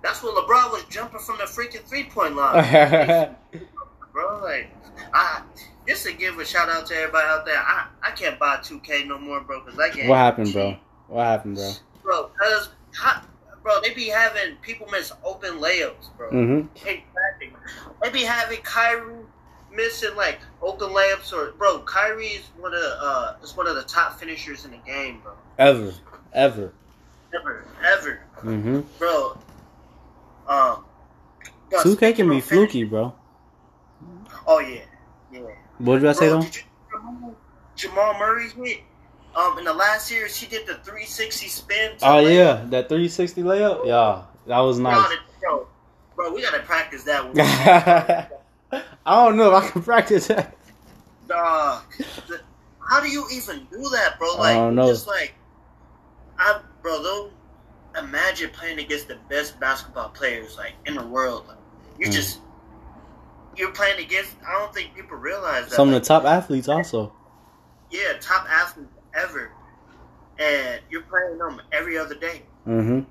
[0.04, 3.36] That's when LeBron was jumping from the freaking three point line,
[4.13, 4.39] bro.
[4.43, 4.69] Like,
[5.15, 5.41] I
[5.88, 7.58] just to give a shout out to everybody out there.
[7.58, 10.08] I I can't buy 2K no more, bro, because I can't.
[10.08, 10.78] what happened, bro?
[11.08, 11.73] What happened, bro?
[12.03, 12.69] Bro, cause
[13.63, 16.29] bro, they be having people miss open layups, bro.
[16.31, 16.67] Mm-hmm.
[16.87, 17.53] Exactly.
[18.01, 19.15] They be having Kyrie
[19.73, 23.75] missing like open layups or bro, Kyrie is one of the uh is one of
[23.75, 25.33] the top finishers in the game, bro.
[25.57, 25.93] Ever,
[26.33, 26.73] ever.
[27.33, 28.81] Ever, ever, Mm-hmm.
[28.99, 29.37] bro.
[30.47, 30.85] Um,
[31.71, 33.15] 2K can be fluky, bro.
[34.45, 34.81] Oh yeah,
[35.31, 35.39] yeah.
[35.79, 36.41] What did I say though?
[36.41, 36.63] did you
[36.93, 37.35] remember
[37.75, 38.81] Jamal Murray hit?
[39.36, 41.93] Um, in the last series, he did the 360 spin.
[42.04, 43.86] Oh yeah, that 360 layup.
[43.86, 45.12] Yeah, that was nice.
[45.41, 45.67] Bro,
[46.15, 47.34] bro, we gotta practice that one.
[49.06, 50.56] I don't know if I can practice that.
[51.28, 51.82] The-
[52.89, 54.28] how do you even do that, bro?
[54.36, 54.88] Like, I Like, don't know.
[54.88, 55.34] just like,
[56.38, 57.30] I, bro, though,
[57.98, 61.46] imagine playing against the best basketball players like in the world.
[61.48, 61.58] Like,
[61.98, 62.12] you Mm.
[62.12, 62.39] just,
[63.56, 64.36] you're playing against.
[64.48, 65.76] I don't think people realize that.
[65.76, 67.13] Some of the top athletes also.
[67.89, 69.52] yeah, top athletes ever,
[70.39, 72.43] and you're playing them every other day.
[72.67, 73.02] Mm-hmm.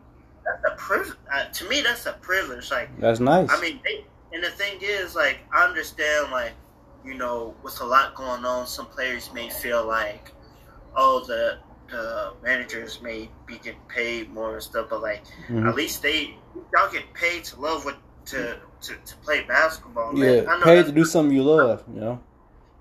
[0.45, 1.17] That's a privilege.
[1.33, 2.71] Uh, to me, that's a privilege.
[2.71, 3.49] Like, That's nice.
[3.51, 6.53] I mean, they, and the thing is, like, I understand, like,
[7.05, 10.33] you know, with a lot going on, some players may feel like,
[10.97, 11.59] oh, the
[11.91, 15.69] the managers may be getting paid more and stuff, but like, Mhm.
[15.69, 16.35] at least they
[16.75, 20.13] y'all get paid to love what to to, to play basketball.
[20.13, 20.23] Man.
[20.29, 21.85] I yeah, know paid to do something you love.
[21.93, 22.21] You know.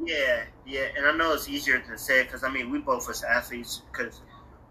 [0.04, 3.24] Yeah, yeah, and I know it's easier to say because I mean, we both as
[3.24, 4.22] athletes because.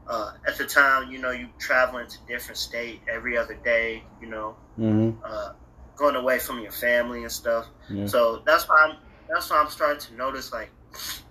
[0.08, 4.28] Uh, at the time, you know, you traveling to different state every other day, you
[4.28, 5.18] know, Mm-hmm.
[5.24, 5.50] uh,
[5.96, 7.66] going away from your family and stuff.
[7.88, 8.06] Yeah.
[8.06, 8.96] So that's why I'm
[9.28, 10.72] that's why I'm starting to notice like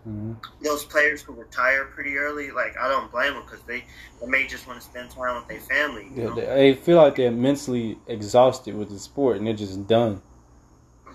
[0.03, 2.51] hmm those players who retire pretty early.
[2.51, 3.79] Like I don't blame them because they,
[4.21, 6.09] they may just want to spend time with their family.
[6.15, 6.35] You Yeah, know?
[6.35, 10.21] they, they feel like they're mentally exhausted with the sport and they're just done.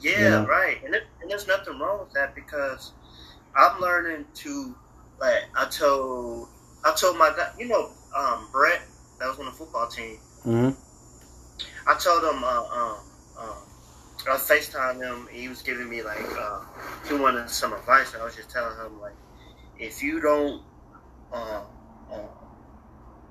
[0.02, 0.46] yeah, you know?
[0.48, 0.82] right.
[0.84, 2.92] And, it, and there's nothing wrong with that because
[3.56, 4.74] I'm learning to
[5.20, 6.48] like I told
[6.84, 8.82] I told my guy, you know, um, Brett
[9.18, 10.18] that was on the football team.
[10.44, 10.70] Mm-hmm.
[11.86, 12.98] I told him, uh, um,
[13.38, 13.56] um,
[14.26, 15.28] I FaceTimed him.
[15.30, 16.60] He was giving me like, uh,
[17.08, 19.14] he wanted some advice, and I was just telling him like,
[19.78, 20.62] if you don't
[21.32, 21.62] uh,
[22.12, 22.18] uh,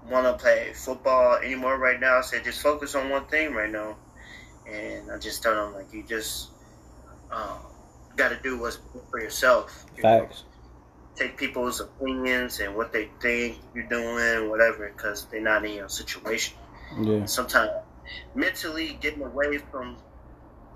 [0.10, 2.18] want to play football anymore right now.
[2.18, 3.96] I said just focus on one thing right now,
[4.70, 6.50] and I just told him like you just
[7.32, 7.60] uh,
[8.16, 9.86] got to do what's for yourself.
[9.98, 10.20] you know?
[10.20, 10.44] Facts.
[11.16, 15.90] Take people's opinions and what they think you're doing, whatever, because they're not in your
[15.90, 16.58] situation.
[17.00, 17.26] Yeah.
[17.26, 17.72] Sometimes
[18.36, 19.98] mentally getting away from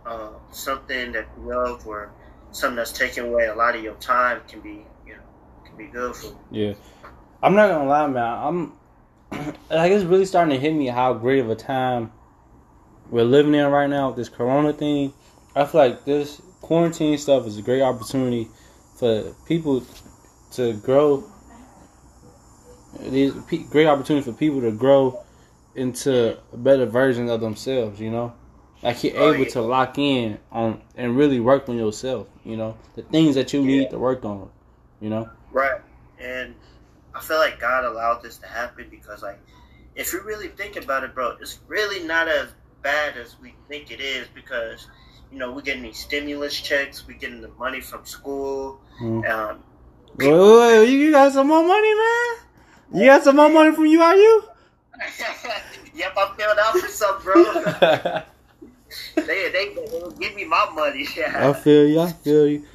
[0.06, 2.12] uh, something that you love or
[2.52, 5.21] something that's taking away a lot of your time can be, you know,
[5.65, 6.38] can be good for you.
[6.52, 6.73] Yeah.
[7.41, 8.23] I'm not gonna lie, man.
[8.23, 8.73] I'm
[9.69, 12.12] like it's really starting to hit me how great of a time
[13.10, 15.13] we're living in right now with this corona thing.
[15.56, 18.48] I feel like this quarantine stuff is a great opportunity
[18.98, 19.84] for people
[20.54, 21.24] to grow.
[23.04, 25.24] It is a great opportunity for people to grow
[25.76, 28.00] into a better version of themselves.
[28.00, 28.34] You know,
[28.82, 32.28] like you're able to lock in on and really work on yourself.
[32.43, 33.89] You know, the things that you need Yeah.
[33.89, 34.50] to work on.
[35.00, 35.30] You know.
[35.52, 35.82] Right.
[36.20, 36.56] And
[37.13, 39.39] I feel like God allowed this to happen because, like,
[39.96, 42.50] if you really think about it, bro, it's really not as
[42.82, 44.88] bad as we think it is because,
[45.32, 48.80] you know, we're getting these stimulus checks, we're getting the money from school.
[49.02, 49.30] Mhm.
[49.30, 49.63] Um,
[50.18, 53.00] Wait, wait, wait, you got some more money, man?
[53.02, 54.44] You got some more money from UIU?
[55.94, 57.44] yep, I'm filled out for some, bro.
[57.44, 58.24] they,
[59.16, 59.76] they, they
[60.20, 61.08] give me my money.
[61.28, 62.66] I feel you, I feel you.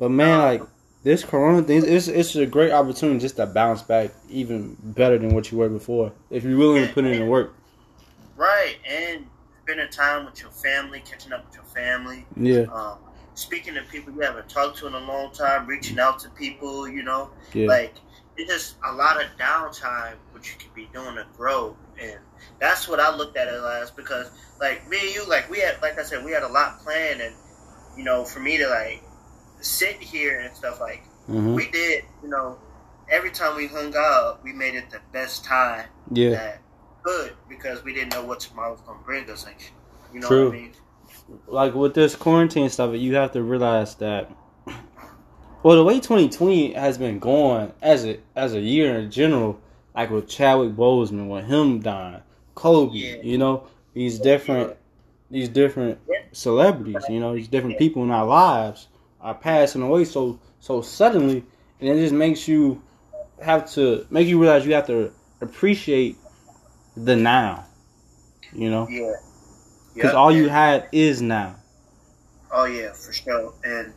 [0.00, 0.62] But man, like
[1.04, 5.34] this Corona thing, it's it's a great opportunity just to bounce back even better than
[5.34, 7.54] what you were before if you're willing to put in the work.
[8.36, 8.76] right.
[8.88, 9.26] And
[9.68, 12.24] spending time with your family, catching up with your family.
[12.36, 12.98] Yeah, um,
[13.34, 16.88] speaking to people you haven't talked to in a long time, reaching out to people,
[16.88, 17.94] you know, yeah, like
[18.36, 22.18] it's just a lot of downtime which you could be doing to grow, and
[22.58, 25.80] that's what I looked at it as because like me and you, like we had,
[25.82, 27.34] like I said, we had a lot planned, and
[27.96, 29.02] you know, for me to like
[29.60, 32.56] sit here and stuff like hmm we did, you know,
[33.10, 36.30] every time we hung out, we made it the best time yeah.
[36.30, 36.62] that
[37.08, 39.72] could because we didn't know what tomorrow was gonna bring us, like
[40.12, 40.44] you know True.
[40.46, 40.72] what I mean.
[41.46, 44.30] Like with this quarantine stuff, you have to realize that.
[45.62, 49.60] Well, the way 2020 has been going as a as a year in general,
[49.94, 52.22] like with Chadwick Boseman, with him dying,
[52.54, 53.16] Kobe, Yeah.
[53.22, 54.76] you know, these different
[55.30, 55.98] these different
[56.32, 58.88] celebrities, you know, these different people in our lives
[59.20, 61.44] are passing away so so suddenly,
[61.80, 62.80] and it just makes you
[63.42, 66.16] have to make you realize you have to appreciate
[67.04, 67.66] the now,
[68.52, 69.12] you know, Yeah.
[69.94, 71.56] because Yep, all you had is now.
[72.50, 73.54] Oh yeah, for sure.
[73.64, 73.94] And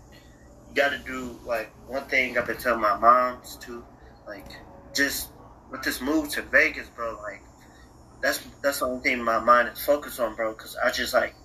[0.70, 3.86] you got to do like one thing I've been telling my moms too,
[4.28, 4.48] like
[4.96, 5.30] just
[5.70, 7.18] with this move to Vegas, bro.
[7.22, 7.42] Like
[8.22, 10.54] that's that's the only thing my mind is focused on, bro.
[10.54, 11.36] Because I just like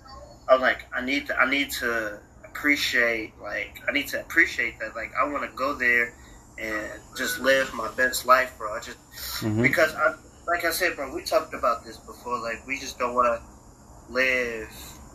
[0.49, 4.95] I'm like I need to I need to appreciate like I need to appreciate that.
[4.95, 6.13] Like I want to go there
[6.59, 8.73] and just live my best life, bro.
[8.75, 8.97] I just
[9.41, 9.61] Mhm.
[9.61, 10.15] because I
[10.47, 11.13] like I said, bro.
[11.13, 12.39] We talked about this before.
[12.39, 14.69] Like we just don't want to live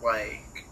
[0.05, 0.66] like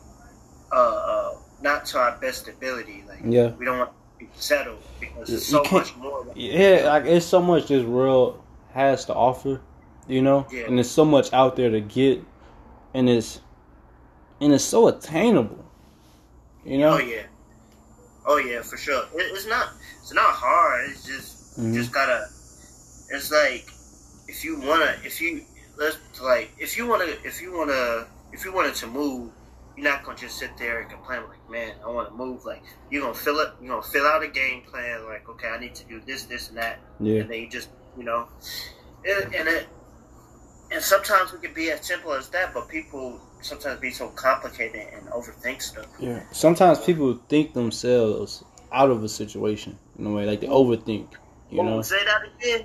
[0.72, 3.04] uh, uh not to our best ability.
[3.08, 3.48] Like Yeah.
[3.58, 6.26] we don't want to be settled because there's so much more.
[6.34, 8.42] Yeah, like it's so much this world
[8.72, 9.60] has to offer,
[10.06, 10.64] you know, Yeah.
[10.66, 12.22] and there's so much out there to get,
[12.94, 13.40] and it's
[14.40, 15.64] and it's so attainable,
[16.64, 16.94] you know.
[16.94, 17.22] Oh yeah,
[18.26, 19.02] oh yeah, for sure.
[19.14, 19.68] It, it's not
[20.00, 20.90] it's not hard.
[20.90, 21.72] It's just Mhm.
[21.74, 22.26] you just gotta.
[23.12, 23.66] It's like
[24.30, 25.44] if you wanna if you
[25.76, 29.32] let's like if you wanna if you wanna if you wanted to move.
[29.76, 32.44] You're not gonna just sit there and complain like, man, I want to move.
[32.44, 33.50] Like you're gonna fill it.
[33.62, 35.06] You're gonna fill out a game plan.
[35.06, 36.80] Like, okay, I need to do this, this, and that.
[36.98, 38.28] Yeah, and then you just you know
[39.04, 39.68] it, and it
[40.70, 44.86] and sometimes it can be as simple as that but people sometimes be so complicated
[44.92, 46.22] and overthink stuff yeah.
[46.32, 51.08] Sometimes people think themselves out of a situation in a way, like they overthink,
[51.50, 51.82] you know.
[51.82, 52.64] Say that again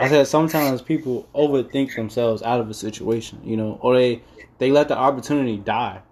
[0.00, 4.22] I said sometimes people overthink themselves out of a situation, you know, or they
[4.58, 6.02] they let the opportunity die,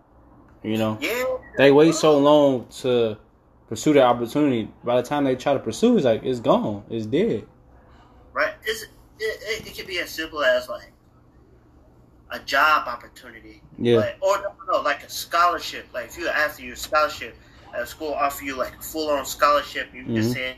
[0.63, 0.99] you know.
[1.01, 1.25] yeah
[1.57, 3.17] They wait so long to
[3.69, 4.71] pursue the opportunity.
[4.83, 7.47] By the time they try to pursue, it's like it's gone, it's dead.
[8.33, 8.89] right it's, it,
[9.21, 10.93] it, it can be as simple as like
[12.31, 16.63] a job opportunity Yeah, like, or no, no, like a scholarship like if you're after
[16.63, 17.37] your scholarship
[17.75, 20.15] a school offer you like a full-on scholarship you Mhm.
[20.15, 20.57] just saying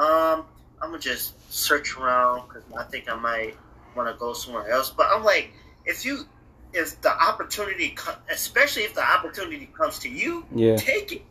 [0.00, 0.46] um
[0.82, 3.56] i'm gonna just search around because i think i might
[3.96, 5.52] want to go somewhere else but i'm like
[5.84, 6.26] if you
[6.72, 7.94] if the opportunity
[8.30, 10.76] especially if the opportunity comes to you yeah.
[10.76, 11.22] take it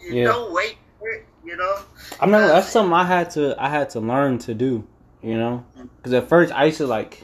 [0.00, 0.24] you Yeah.
[0.24, 1.76] don't wait for it you know
[2.20, 2.46] I'm not.
[2.46, 3.54] That's something I had to.
[3.62, 4.86] I had to learn to do.
[5.22, 5.88] You know, mm.
[5.96, 7.22] because at first I used to like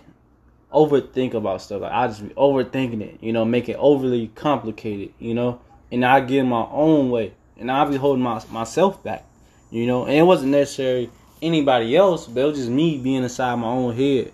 [0.73, 1.83] overthink about stuff.
[1.83, 3.19] Like I just be overthinking it.
[3.21, 5.13] You know, make it overly complicated.
[5.19, 5.61] You know,
[5.91, 9.25] and I get in my own way, and I be holding my myself back.
[9.71, 11.11] You know, and it wasn't necessary
[11.43, 14.33] anybody else, but it was just me being inside my own head.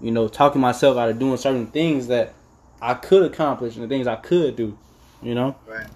[0.00, 2.34] You know, talking myself out of doing certain things that
[2.80, 4.78] I could accomplish and the things I could do.
[5.22, 5.86] You know, Right.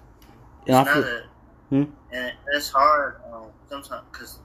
[0.67, 1.23] and I It's not feel, a,
[1.71, 1.85] Hmm?
[2.13, 4.39] and it's hard um, sometimes because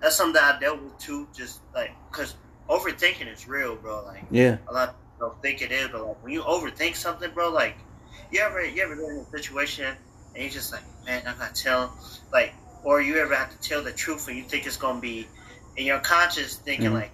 [0.00, 1.28] that's something that I dealt with too.
[1.34, 2.34] Just like because
[2.68, 4.04] overthinking is real, bro.
[4.04, 7.30] Like yeah, a lot of people think it is, but like when you overthink something,
[7.32, 7.76] bro, like
[8.32, 9.94] you ever you ever been in a situation
[10.34, 11.96] and you're just like, man, I gotta tell,
[12.32, 12.52] like,
[12.82, 15.28] or you ever have to tell the truth and you think it's gonna be,
[15.76, 16.94] in your conscious thinking Mhm.
[16.94, 17.12] like,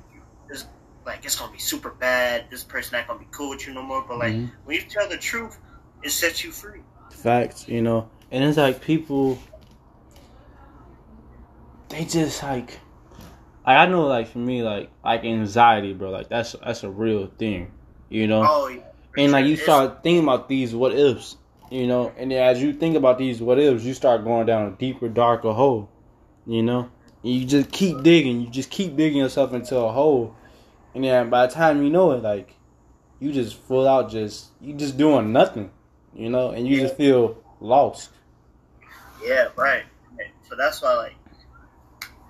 [0.49, 0.65] this,
[1.07, 2.47] like it's gonna be super bad.
[2.51, 4.05] This person not gonna be cool with you no more.
[4.07, 4.51] But like Mhm.
[4.65, 5.59] when you tell the truth,
[6.03, 6.81] it sets you free.
[7.11, 7.69] facts.
[7.69, 9.39] You know, and it's like people,
[11.89, 12.79] they just like,
[13.65, 16.11] I know, like for me, like like anxiety, bro.
[16.11, 17.71] Like that's that's a real thing.
[18.09, 18.47] You know.
[18.49, 18.83] Oh, yeah,
[19.17, 21.37] and like you start thinking about these what ifs,
[21.71, 24.77] you know, and as you think about these what ifs, you start going down a
[24.77, 25.89] deeper, darker hole,
[26.47, 26.89] you know.
[27.23, 30.35] And you just keep digging, you just keep digging yourself into a hole,
[30.95, 32.55] and then by the time you know it, like
[33.19, 35.71] you just full out, just you just doing nothing,
[36.15, 38.11] you know, and you just feel lost.
[39.25, 39.85] Yeah, right.
[40.49, 41.17] So that's why, like,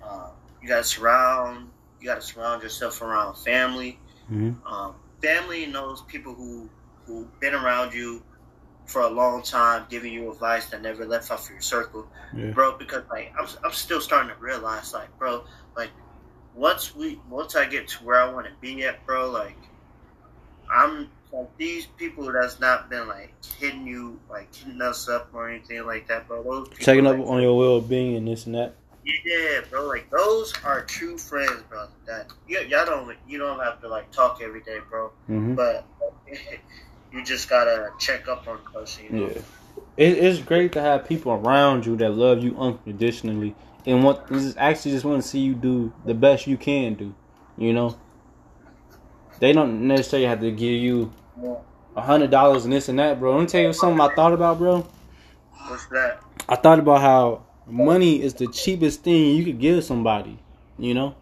[0.03, 0.29] uh,
[0.61, 1.69] you gotta surround,
[1.99, 3.97] you gotta surround yourself around family.
[4.31, 4.67] Mm-hmm.
[4.71, 6.69] Um, family knows people who
[7.05, 8.21] who been around you
[8.85, 12.51] for a long time, giving you advice that never left off your circle, Yeah.
[12.51, 12.77] bro.
[12.77, 15.43] Because like, I'm I'm still starting to realize, like, bro,
[15.77, 15.91] like,
[16.55, 19.57] once we once I get to where I want to be at, bro, like,
[20.73, 25.49] I'm like these people that's not been like hitting you, like hitting us up or
[25.49, 26.43] anything like that, bro.
[26.43, 28.75] Those people, Checking up like, on your well being and this and that.
[29.03, 29.85] yeah, bro.
[29.87, 31.87] Like those are true friends, bro.
[32.05, 35.11] That y- y'all don't you don't have to like talk every day, bro.
[35.27, 35.85] hmm But
[37.11, 39.05] you just gotta check up on person.
[39.05, 39.27] You know?
[39.27, 39.41] Yeah,
[39.97, 43.55] it, it's great to have people around you that love you unconditionally
[43.85, 44.19] and want
[44.57, 47.13] actually just want to see you do the best you can do.
[47.57, 47.97] You know,
[49.39, 51.11] they don't necessarily have to give you
[51.95, 53.35] a hundred dollars and this and that, bro.
[53.35, 54.87] Let me tell you something I thought about, bro.
[55.67, 56.21] What's that?
[56.47, 60.37] I thought about how money is the cheapest thing you could give somebody.
[60.77, 61.15] You know,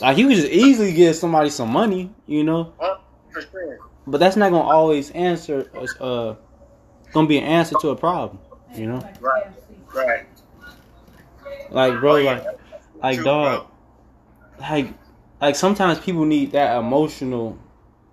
[0.00, 2.10] like you could just easily give somebody some money.
[2.26, 2.72] You know,
[3.30, 3.78] for sure.
[4.06, 5.70] But that's not gonna always answer.
[6.00, 6.34] Uh,
[7.12, 8.38] gonna be an answer to a problem.
[8.74, 9.10] You know.
[9.20, 9.46] Right.
[9.94, 10.26] Right.
[11.70, 12.44] Like, bro, like,
[13.02, 13.66] like, True, dog,
[14.60, 14.88] like,
[15.40, 17.58] like sometimes people need that emotional,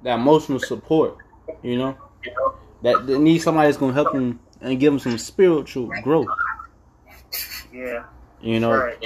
[0.03, 1.17] that emotional support.
[1.61, 1.97] You know,
[2.83, 6.27] that they need somebody that's gonna help them and give them some spiritual growth.
[7.73, 8.03] Yeah.
[8.41, 8.97] You know, Right.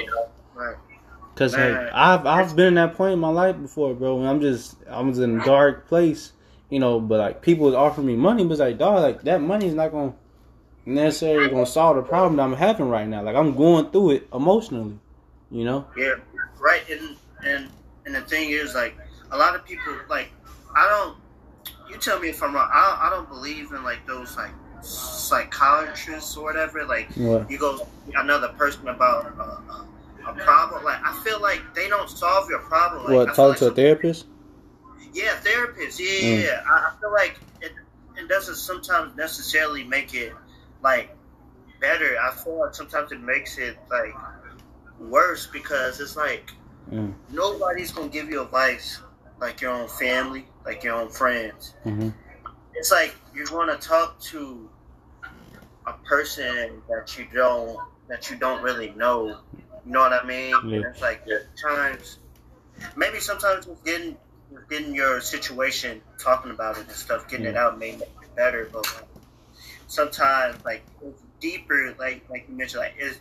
[0.56, 0.76] Right.
[1.36, 4.18] Cause like I've I've been in that point in my life before, bro.
[4.18, 6.32] When I'm just I was in a dark place,
[6.70, 7.00] you know.
[7.00, 9.74] But like people was offering me money, but it's like dog, like that money is
[9.74, 10.14] not gonna
[10.86, 13.24] necessarily gonna solve the problem that I'm having right now.
[13.24, 15.00] Like I'm going through it emotionally,
[15.52, 15.88] you know.
[15.98, 16.16] Yeah.
[16.60, 16.88] Right.
[16.90, 17.70] And and
[18.06, 18.98] and the thing is, like,
[19.32, 20.30] a lot of people, like,
[20.76, 21.18] I don't.
[21.90, 22.70] You tell me if I'm wrong.
[22.72, 24.52] I I don't believe in like those like
[24.82, 26.86] psychiatrists or whatever.
[26.86, 27.50] Like, What?
[27.50, 30.84] you go another person about a, a, problem.
[30.84, 33.04] Like, I feel like they don't solve your problem.
[33.04, 33.36] Like, What?
[33.36, 34.26] Talk like to a therapist?
[35.14, 36.00] Yeah, therapists.
[36.00, 36.22] Yeah, Mm.
[36.22, 36.62] yeah, yeah.
[36.70, 37.72] I, I feel like it,
[38.18, 40.34] it doesn't sometimes necessarily make it
[40.82, 41.16] like
[41.80, 42.18] better.
[42.20, 44.16] I feel like sometimes it makes it like
[45.00, 46.52] worse because it's like
[46.92, 47.14] Mm.
[47.30, 49.00] nobody's gonna give you advice
[49.40, 51.74] like your own family, like your own friends.
[51.84, 52.10] hmm
[52.76, 54.70] It's like you're gonna talk to
[55.88, 57.78] a person that you don't
[58.10, 59.40] that you don't really know.
[59.86, 60.56] You know what I mean?
[60.68, 60.82] Yeah.
[60.90, 61.26] It's like
[61.62, 62.20] times
[62.96, 64.18] maybe sometimes just getting
[64.70, 68.70] getting your situation, talking about it and stuff, getting it out may make it better,
[68.72, 69.06] but like,
[69.88, 73.20] sometimes like it's deeper like like you mentioned like is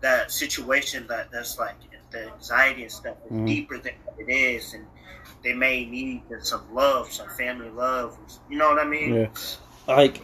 [0.00, 1.74] that situation that that's like
[2.10, 3.46] the anxiety and stuff is Mhm.
[3.46, 4.86] deeper than it is and
[5.42, 8.16] they may need some love, some family love.
[8.48, 9.14] You know what I mean?
[9.14, 9.26] Yeah.
[9.86, 10.22] Like,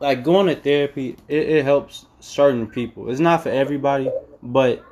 [0.00, 3.10] like going to therapy, it, it helps certain people.
[3.10, 4.10] It's not for everybody,
[4.42, 4.84] but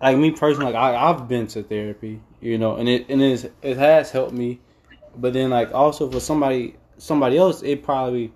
[0.00, 3.46] like me personally, like I, I've been to therapy, you know, and it and it's,
[3.62, 4.60] it has helped me.
[5.16, 8.32] But then, like also for somebody somebody else, it probably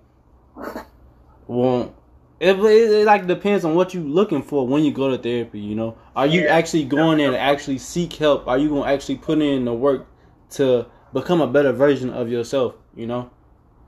[1.45, 1.93] won't.
[2.39, 5.59] It, it, it like depends on what you're looking for when you go to therapy.
[5.59, 8.47] You know, are you actually going there to actually seek help?
[8.47, 10.07] Are you gonna actually put in the work
[10.51, 12.75] to become a better version of yourself?
[12.95, 13.29] You know.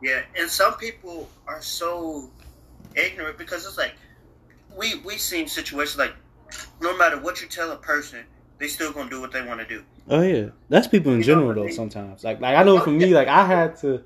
[0.01, 2.30] Yeah, and some people are so
[2.95, 3.95] ignorant because it's like
[4.78, 6.13] we we seen situations like
[6.82, 8.26] no matter what you tell a person,
[8.60, 9.84] they still gonna do what they want to do.
[10.10, 11.70] Oh yeah, that's people in You general though.
[11.70, 14.03] Sometimes, like like I know oh, for me, like I had to,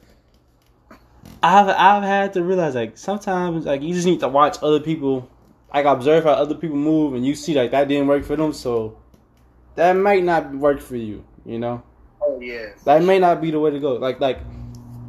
[1.41, 5.30] I've I've had to realize like sometimes like you just need to watch other people,
[5.74, 8.54] like observe how other people move, and you see like that didn't work for them,
[8.54, 8.97] so
[9.76, 11.24] that might not work for you.
[11.45, 11.84] You know,
[12.22, 12.70] Oh yeah.
[12.86, 13.93] that may not be the way to go.
[13.95, 14.39] Like like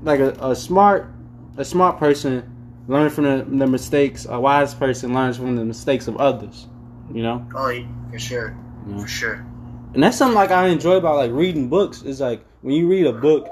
[0.02, 1.10] like a, a smart
[1.56, 2.50] a smart person
[2.88, 4.26] learns from the, the mistakes.
[4.28, 6.66] A wise person learns from the mistakes of others.
[7.12, 8.56] You know, Oh yeah, for sure.
[8.86, 8.98] Yeah.
[9.00, 9.46] For sure.
[9.94, 12.02] and that's something like I enjoy about like reading books.
[12.02, 13.48] Is like when you read a book,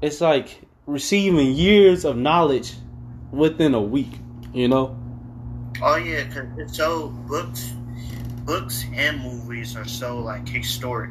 [0.00, 2.72] it's like receiving years of knowledge
[3.30, 4.12] within a week.
[4.52, 4.96] You know.
[5.82, 7.72] Oh yeah, cause it's so books,
[8.44, 11.10] books and movies are so like historic.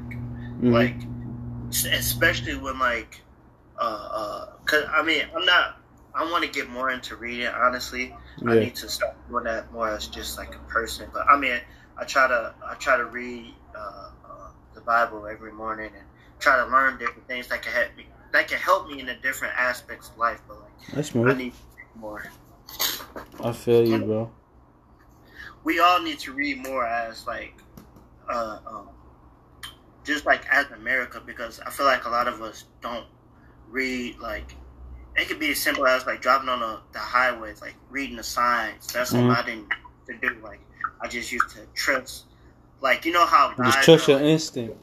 [0.61, 0.71] Mhm.
[0.71, 0.95] Like,
[1.91, 3.21] especially when like,
[3.79, 5.77] uh, uh, cause I mean, I'm not.
[6.13, 7.47] I want to get more into reading.
[7.47, 8.13] Honestly,
[8.45, 11.09] I need to start doing that more as just like a person.
[11.13, 11.59] But I mean,
[11.97, 16.05] I try to I try to read uh, uh, the Bible every morning and
[16.39, 19.15] try to learn different things that can help me that can help me in the
[19.15, 20.41] different aspects of life.
[20.47, 21.53] But like, That's I need
[21.95, 22.23] more.
[23.43, 24.31] I feel you, bro.
[25.63, 27.53] we all need to read more as like
[28.29, 28.89] uh um
[30.03, 33.05] just like as America because I feel like a lot of us don't
[33.69, 34.55] read like
[35.15, 38.23] it could be as simple as like driving on the, the highways, like reading the
[38.23, 38.87] signs.
[38.93, 39.35] That's something Mhm.
[39.37, 39.73] I didn't
[40.07, 40.39] to do.
[40.41, 40.61] Like
[41.01, 42.25] I just used to trust
[42.81, 44.77] like you know how Just trust your like, instinct.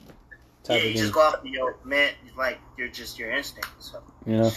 [0.68, 3.70] Yeah, you just go off your man like you're just your instinct.
[3.78, 4.54] So it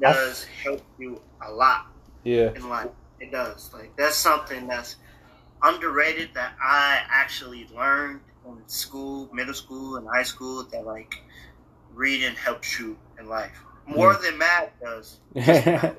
[0.00, 1.86] does help you a lot
[2.22, 2.50] Yeah.
[2.54, 2.88] in life.
[3.20, 3.70] It does.
[3.72, 4.96] Like that's something that's
[5.62, 10.64] underrated that I actually learned in school, middle school, and high school.
[10.64, 11.14] That like
[11.92, 15.20] reading helps you in life more than math does.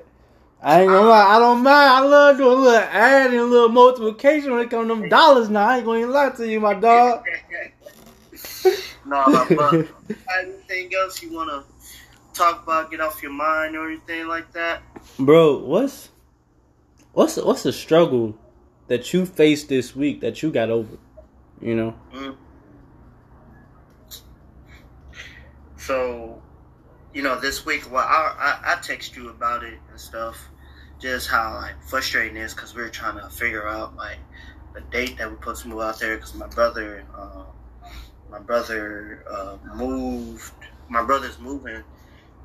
[0.62, 1.90] I ain't gonna lie, I don't mind.
[1.90, 5.48] I love doing a little adding, a little multiplication when it comes to them dollars
[5.48, 5.68] now.
[5.68, 7.24] I ain't gonna lie to you, my dog.
[9.06, 9.72] no, but
[10.38, 11.62] anything else you want to
[12.32, 14.82] talk about, get off your mind, or anything like that?
[15.18, 16.10] Bro, what's
[17.12, 18.36] what's what's the struggle
[18.88, 20.96] that you faced this week that you got over?
[21.60, 21.94] You know?
[22.12, 22.36] Mm.
[25.76, 26.42] So,
[27.16, 30.36] you know, this week, well, I, I I text you about it and stuff,
[31.00, 34.18] just how like frustrating it is because we are trying to figure out like
[34.74, 37.44] the date that we're supposed to move out there because my brother, uh,
[38.30, 40.52] my brother uh, moved,
[40.90, 41.82] my brother's moving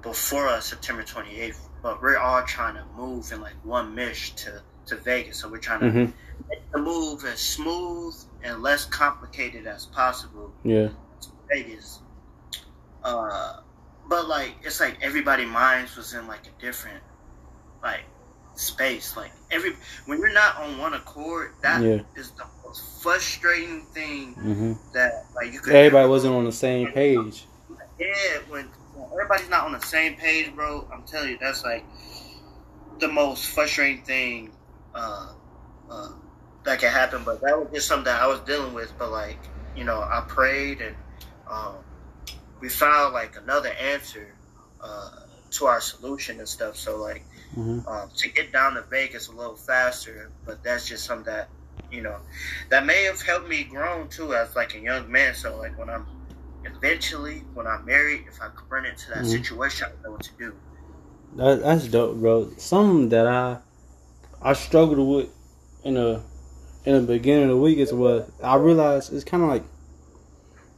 [0.01, 4.61] before us September 28th, but we're all trying to move in like one mish to
[4.85, 6.11] to Vegas, so we're trying to Mm-hmm.
[6.49, 10.89] make the move as smooth and less complicated as possible Yeah.
[11.49, 11.99] Vegas.
[13.03, 13.57] Uh,
[14.11, 17.01] but like it's like everybody minds was in like a different
[17.81, 18.03] like
[18.55, 19.15] space.
[19.15, 19.71] Like every
[20.05, 21.99] when you're not on one accord, that is Yeah.
[22.37, 24.73] the most frustrating thing Mm-hmm.
[24.93, 25.73] that like you could.
[25.75, 27.47] Everybody wasn't on the same page.
[27.97, 31.85] Yeah, when, when everybody's not on the same page, bro, I'm telling you, that's like
[32.99, 34.51] the most frustrating thing
[34.93, 35.33] uh,
[35.89, 36.09] uh,
[36.65, 37.23] that can happen.
[37.23, 38.93] But that was just something that I was dealing with.
[38.97, 39.39] But like,
[39.73, 40.97] you know, I prayed and
[41.47, 41.85] um,
[42.61, 44.37] we found like another answer
[44.81, 45.09] uh,
[45.51, 46.77] to our solution and stuff.
[46.77, 47.79] So like Mm-hmm.
[47.87, 50.31] um, to get down to Vegas a little faster.
[50.45, 51.51] But that's just something that
[51.89, 52.17] you know
[52.71, 55.35] that may have helped me grow too as like a young man.
[55.35, 56.07] So like when I'm
[56.65, 59.27] eventually when I'm married, if I run into that Mhm.
[59.27, 60.53] situation, I know what to do.
[61.35, 62.51] That, that's dope, bro.
[62.57, 63.57] Something that I
[64.41, 65.29] I struggled with
[65.83, 66.21] in the
[66.85, 69.63] in the beginning of the week is what I realized it's kind of like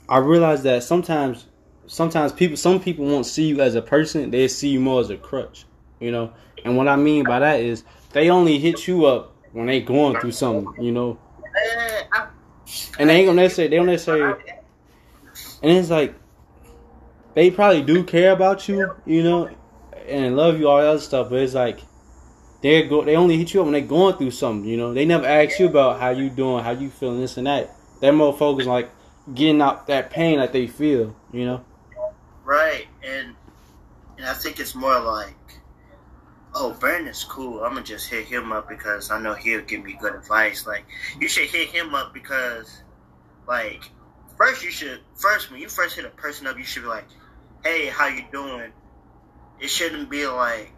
[0.10, 1.46] I realized that sometimes
[1.88, 5.10] sometimes people some people won't see you as a person; they see you more as
[5.10, 5.66] a crutch,
[6.00, 6.34] you know.
[6.66, 10.20] And what I mean by that is they only hit you up when they going
[10.20, 11.20] through something, you know.
[12.98, 14.42] And they ain't gonna necessarily they don't necessarily
[15.62, 16.14] and it's like
[17.34, 19.50] they probably do care about you, you know,
[20.08, 21.80] and love you all that other stuff, but it's like
[22.62, 24.94] they go they only hit you up when they going through something, you know.
[24.94, 27.76] They never ask you about how you doing, how you feeling, this and that.
[28.02, 28.92] They're more focused on like
[29.34, 31.64] getting out that pain that they feel, you know.
[32.44, 33.36] Right, and
[34.18, 35.36] and I think it's more like,
[36.54, 37.64] oh, Brandon's cool.
[37.64, 40.68] I'm gonna just hit him up because I know he'll give me good advice.
[40.68, 40.86] Like,
[41.20, 42.84] you should hit him up because,
[43.48, 43.89] like,
[44.38, 47.06] first you should first when you first hit a person up, you should be like,
[47.64, 48.72] hey, how you doing?
[49.60, 50.72] It shouldn't be like,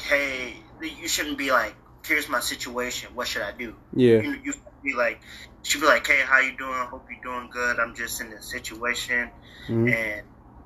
[0.00, 1.74] hey, you shouldn't be like,
[2.06, 3.14] here's my situation.
[3.14, 3.74] What should I do?
[3.94, 4.20] Yeah.
[4.20, 5.20] You, you should be like,
[5.64, 6.74] you should be like, hey, how you doing?
[6.88, 7.80] Hope you're doing good.
[7.80, 9.30] I'm just in this situation
[9.68, 9.92] Mhm.
[9.92, 10.22] and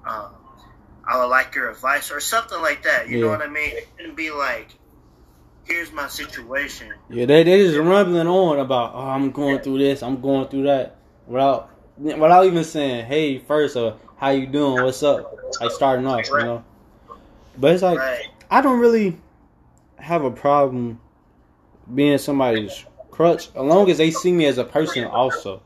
[0.06, 0.32] um,
[1.06, 3.08] I would like your advice or something like that.
[3.08, 3.70] You know what I mean?
[3.70, 4.68] It shouldn't be like,
[5.64, 6.92] here's my situation.
[7.08, 10.64] Yeah, they they just rumbling on about oh I'm going through this, I'm going through
[10.64, 10.96] that
[11.26, 16.28] without without even saying hey first or how you doing, what's up, like starting off,
[16.28, 16.64] you know.
[17.56, 18.26] But it's like right.
[18.50, 19.16] I don't really
[19.96, 21.00] have a problem
[21.94, 25.62] being somebody's crutch as long as they see me as a person also.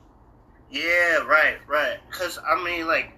[0.70, 1.99] Yeah, right, right.
[2.11, 3.12] Because I mean, like,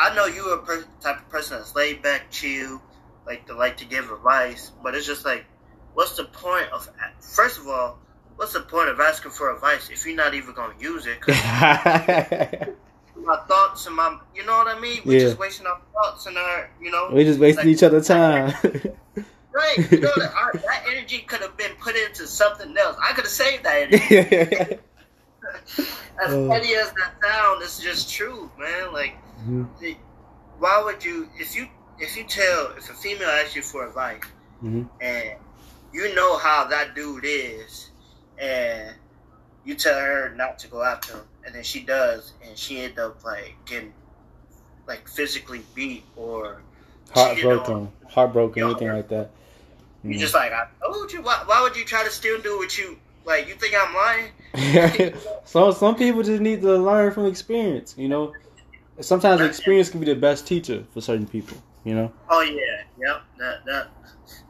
[0.00, 2.80] I know you're a per- type of person that's laid back, chill,
[3.26, 4.72] like to like to give advice.
[4.82, 5.44] But it's just like,
[5.94, 6.88] what's the point of?
[7.20, 7.98] First of all,
[8.36, 11.20] what's the point of asking for advice if you're not even gonna use it?
[11.20, 11.36] 'Cause
[13.16, 15.02] my thoughts and my, you know what I mean?
[15.04, 15.26] We're Yeah.
[15.26, 17.10] just wasting our thoughts and our, you know.
[17.12, 18.54] We're just wasting like- each other's time.
[19.52, 22.96] Right, you know that, our, that energy could have been put into something else.
[23.02, 24.78] I could have saved that energy.
[26.22, 26.48] As Uh.
[26.48, 28.92] petty as that sound, it's just true, man.
[28.92, 29.16] Like,
[29.46, 29.68] Mhm.
[29.80, 29.96] the-
[30.58, 31.28] why would you?
[31.38, 31.68] If you
[31.98, 34.22] if you tell if a female asks you for advice
[34.62, 34.88] Mhm.
[35.00, 35.30] and
[35.92, 37.90] you know how that dude is,
[38.38, 38.94] and
[39.64, 42.98] you tell her not to go after him, and then she does, and she end
[42.98, 43.92] up like getting
[44.86, 46.62] like physically beat or.
[47.12, 49.30] Heartbroken, heartbroken, anything like that.
[50.04, 50.18] You Mhm.
[50.20, 51.22] just like I told you.
[51.22, 53.48] Why, why would you try to still do what you like?
[53.48, 54.30] You think I'm lying?
[55.44, 58.32] so some people just need to learn from experience, you know.
[59.00, 62.12] Sometimes experience can be the best teacher for certain people, you know.
[62.28, 63.22] Oh yeah, yep.
[63.38, 63.88] That that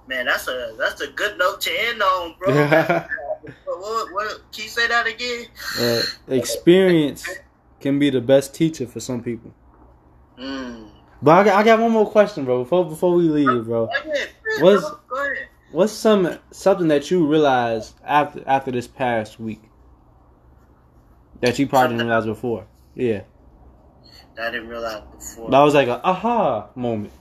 [0.08, 2.52] man, that's a that's a good note to end on, bro.
[2.52, 3.06] uh,
[3.64, 5.46] what, what, what, can you say that again?
[6.28, 7.26] experience
[7.80, 9.52] can be the best teacher for some people.
[10.38, 10.90] Mm.
[11.22, 12.62] But I got, I got one more question, bro.
[12.64, 13.92] Before before we leave, bro, Go
[14.64, 14.98] What's- bro.
[15.08, 15.48] Go ahead.
[15.72, 19.62] what's some something that you realized after after this past week
[21.40, 22.66] that you probably didn't realize before?
[22.94, 23.22] Yeah,
[24.40, 25.50] I didn't realize before.
[25.50, 27.12] that was like a aha moment.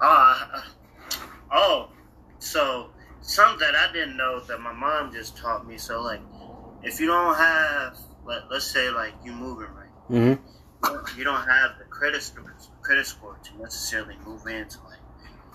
[0.00, 0.64] Ah,
[1.52, 1.88] oh,
[2.38, 2.90] so
[3.22, 5.78] something that I didn't know that my mom just taught me.
[5.78, 6.20] So like,
[6.82, 9.90] if you don't have, let, let's say like you moving right.
[10.08, 10.34] hmm
[11.16, 14.98] you don't have the credit score, credit score to necessarily move into like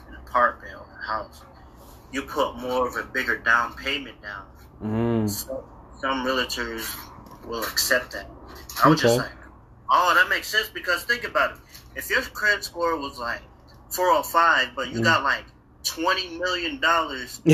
[0.08, 1.44] an apartment or a house.
[2.12, 4.46] You put more of a bigger down payment down.
[4.82, 5.64] hmm Some,
[6.00, 6.96] some realtors
[7.46, 8.28] will accept that.
[8.84, 9.28] I was just Okay.
[9.30, 9.39] like,
[9.92, 11.58] oh, that makes sense because think about it.
[11.96, 13.42] If your credit score was like
[13.92, 15.04] 405, but you Mm.
[15.04, 15.46] got like
[15.84, 17.42] 20 million dollars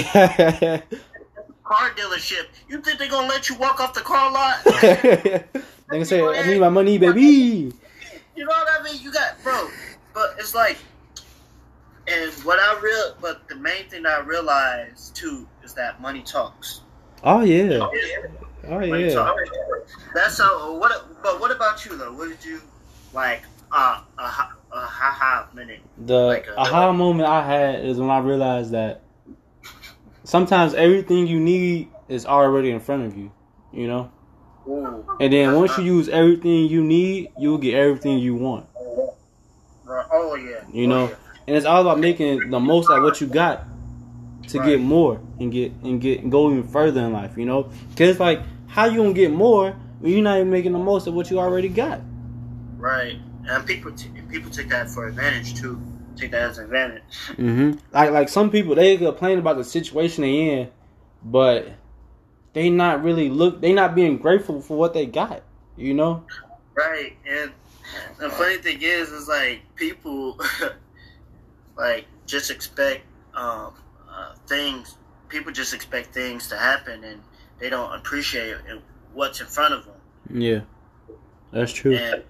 [1.64, 4.64] car dealership, you think they're gonna let you walk off the car lot?
[4.64, 5.44] they
[5.90, 7.22] going to say, "I need my money, baby."
[8.36, 9.02] You know what I mean?
[9.02, 9.70] You got, bro.
[10.14, 10.78] But it's like,
[12.08, 16.82] and what I real, but the main thing I realized too is that money talks.
[17.24, 17.88] Oh yeah,
[18.70, 19.14] oh yeah.
[19.14, 19.50] talks.
[20.14, 20.76] That's how.
[20.78, 21.22] What?
[21.24, 22.14] But what about you though?
[22.14, 22.62] What did you
[23.14, 23.44] like?
[23.72, 25.82] Uh, a ha a ha ha minute.
[26.06, 29.02] The Like a- aha moment I had is when I realized that
[30.24, 33.32] sometimes everything you need is already in front of you,
[33.74, 34.12] you know.
[34.68, 35.06] Ooh.
[35.20, 38.68] And then once you use everything you need, you'll get everything you want.
[39.88, 40.62] Oh yeah.
[40.72, 41.16] You Oh, know, yeah.
[41.48, 43.64] and it's all about making the most out of what you got
[44.48, 44.70] to Right.
[44.70, 47.38] get more and get and get and go even further in life.
[47.38, 48.42] You know, because like
[48.76, 51.40] how you gonna get more when you're not even making the most of what you
[51.40, 52.02] already got.
[52.76, 53.18] Right.
[53.48, 55.82] And people t- people take that for advantage too.
[56.18, 57.18] Take that as an advantage.
[57.38, 60.72] hmm Like like some people they complain about the situation they in,
[61.24, 61.70] but
[62.52, 63.62] they not really look.
[63.62, 65.44] They not being grateful for what they got.
[65.78, 66.26] You know.
[66.76, 67.52] Right, and
[68.20, 70.38] the funny thing is, is like people
[71.78, 73.06] like just expect
[73.36, 73.74] um,
[74.10, 74.98] uh, things.
[75.30, 77.22] People just expect things to happen, and
[77.60, 78.56] they don't appreciate
[79.14, 79.96] what's in front of them.
[80.34, 80.62] Yeah,
[81.52, 81.96] that's true.
[81.96, 82.24] And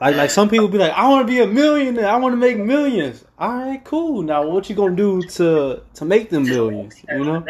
[0.00, 2.08] Like like some people be like, I want to be a millionaire.
[2.08, 3.24] I want to make millions.
[3.38, 4.22] All right, cool.
[4.22, 7.02] Now what you gonna do to to make them millions?
[7.08, 7.44] You know.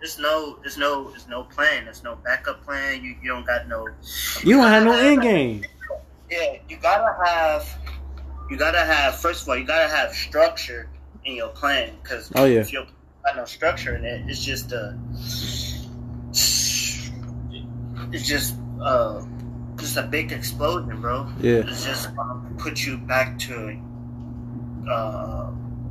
[0.00, 1.84] There's no, there's no, there's no plan.
[1.84, 3.02] There's no backup plan.
[3.02, 3.88] You, you don't got no.
[4.44, 5.64] You don't have no end game.
[6.30, 7.78] Yeah, you gotta have,
[8.50, 9.18] you gotta have.
[9.18, 10.88] First of all, you gotta have structure
[11.24, 12.60] in your plan because Oh, yeah.
[12.60, 12.84] if you
[13.24, 14.96] got no structure in it, it's just a,
[18.12, 19.22] it's just uh,
[19.76, 21.28] just a big explosion, bro.
[21.40, 21.58] Yeah.
[21.66, 23.78] It's just um, put you back to
[24.90, 25.46] uh,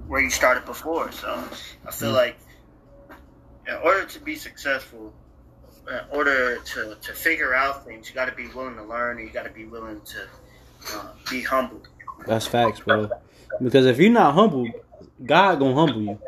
[0.08, 1.12] where you started before.
[1.12, 1.30] So
[1.86, 2.16] I feel Mm.
[2.16, 2.38] like
[3.68, 5.14] in order to be successful,
[5.90, 9.28] in order to, to figure out things, you got to be willing to learn, and
[9.28, 10.28] you got to be willing to
[10.94, 11.82] uh, be humble.
[12.26, 13.10] That's facts, bro.
[13.62, 14.74] Because if you're not humble,
[15.26, 16.20] God gonna humble you.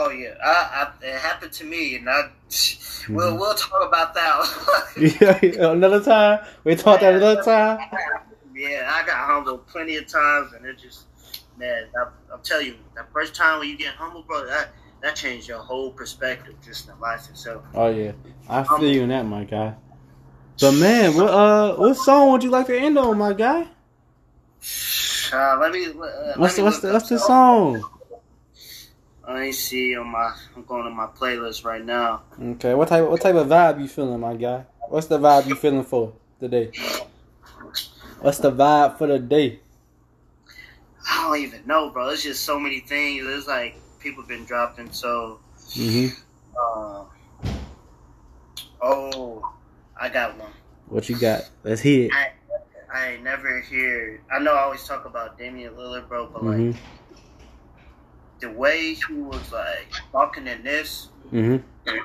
[0.00, 2.30] Oh yeah, I, I, it happened to me, and I
[3.08, 4.84] we'll we'll talk about that.
[4.96, 6.46] Yeah, another time.
[6.62, 7.80] We talked that another time.
[8.54, 11.06] yeah, I got humbled plenty of times, and it just
[11.56, 14.68] man, I, I'll tell you, that first time when you get humbled, bro, that
[15.02, 17.64] that changed your whole perspective just in life itself.
[17.74, 18.12] Oh yeah,
[18.48, 19.74] I feel you in that, my guy.
[20.60, 23.66] But man, what uh, what song would you like to end on, my guy?
[25.30, 25.84] Uh, let me.
[25.84, 27.84] Uh, let What's me the, what's the what's the song?
[29.28, 30.34] Let me see on my.
[30.56, 32.22] I'm going to my playlist right now.
[32.40, 34.64] Okay, what type what type of vibe you feeling, my guy?
[34.88, 36.72] What's the vibe you feeling for today?
[38.20, 39.60] What's the vibe for the day?
[41.10, 42.08] I don't even know, bro.
[42.08, 43.26] It's just so many things.
[43.26, 44.92] It's like people been dropping.
[44.92, 45.40] So,
[45.76, 46.16] Mm-hmm.
[46.58, 47.04] uh,
[48.80, 49.52] oh,
[50.00, 50.52] I got one.
[50.86, 51.50] What you got?
[51.64, 52.12] Let's hear it.
[52.12, 52.30] I
[52.90, 54.22] I never hear.
[54.32, 56.70] I know I always talk about Damian Lillard, bro, but Mm-hmm.
[56.70, 56.76] like
[58.40, 61.98] the way he was like talking in this, Mm-hmm.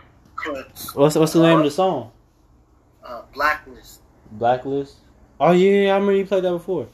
[1.00, 2.12] What's what's the name of the song?
[3.06, 4.02] uh, Blacklist.
[4.32, 4.98] Blacklist.
[5.40, 6.88] Oh yeah, I remember you played that before.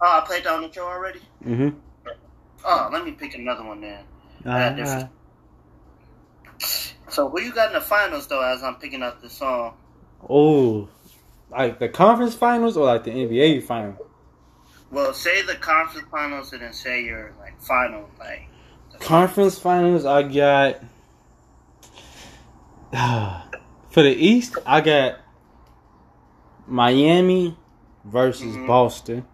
[0.00, 1.20] Oh, I played that on the show already.
[1.44, 1.70] Mm-hmm.
[2.64, 4.04] Oh, let me pick another one then.
[4.76, 5.10] Different-
[7.08, 8.42] So, who you got in the finals though?
[8.42, 9.74] As I'm picking up the song.
[10.28, 10.88] oh,
[11.50, 13.96] like the conference finals or like the NBA final?
[14.90, 18.48] Well, say the conference finals and then say your like final like.
[19.00, 20.76] Conference finals, I got
[23.90, 24.56] for the East.
[24.66, 25.18] I got
[26.66, 27.56] Miami
[28.04, 28.66] versus Mhm.
[28.66, 29.24] Boston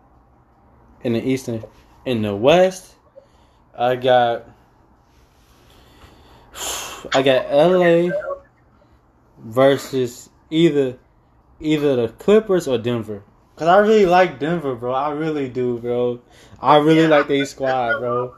[1.02, 1.64] in the Eastern.
[2.04, 2.94] In the West,
[3.76, 4.44] I got
[7.14, 8.10] I got LA
[9.38, 10.96] versus either
[11.60, 13.22] either the Clippers or Denver.
[13.56, 14.92] Cause I really like Denver, bro.
[14.92, 16.20] I really do, bro.
[16.60, 17.08] I really Yeah.
[17.08, 18.34] like their squad, bro.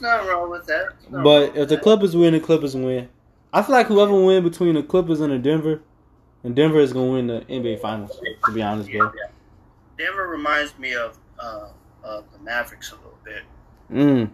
[0.00, 0.94] There's nothing wrong with that.
[1.10, 1.78] But if the.
[1.78, 3.08] Clippers win, the Clippers win.
[3.52, 5.80] I feel like whoever win between the Clippers and the Denver,
[6.42, 8.18] and Denver is gonna win the NBA Finals.
[8.46, 9.12] To be honest, bro.
[9.96, 11.68] Denver reminds me of uh,
[12.02, 13.42] of the Mavericks a little bit.
[13.92, 14.30] Mm.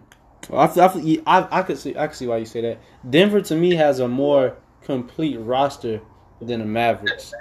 [0.51, 2.79] I, I, I, I could see I could see why you say that.
[3.09, 6.01] Denver to me has a more complete roster
[6.41, 7.33] than the Mavericks.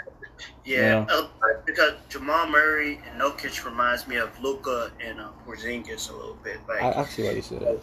[0.64, 1.06] Yeah, Yeah.
[1.08, 1.28] uh,
[1.64, 6.58] because Jamal Murray and Jokic reminds me of Luka and uh, Porzingis a little bit.
[6.68, 7.80] Like, I, I see why you say that.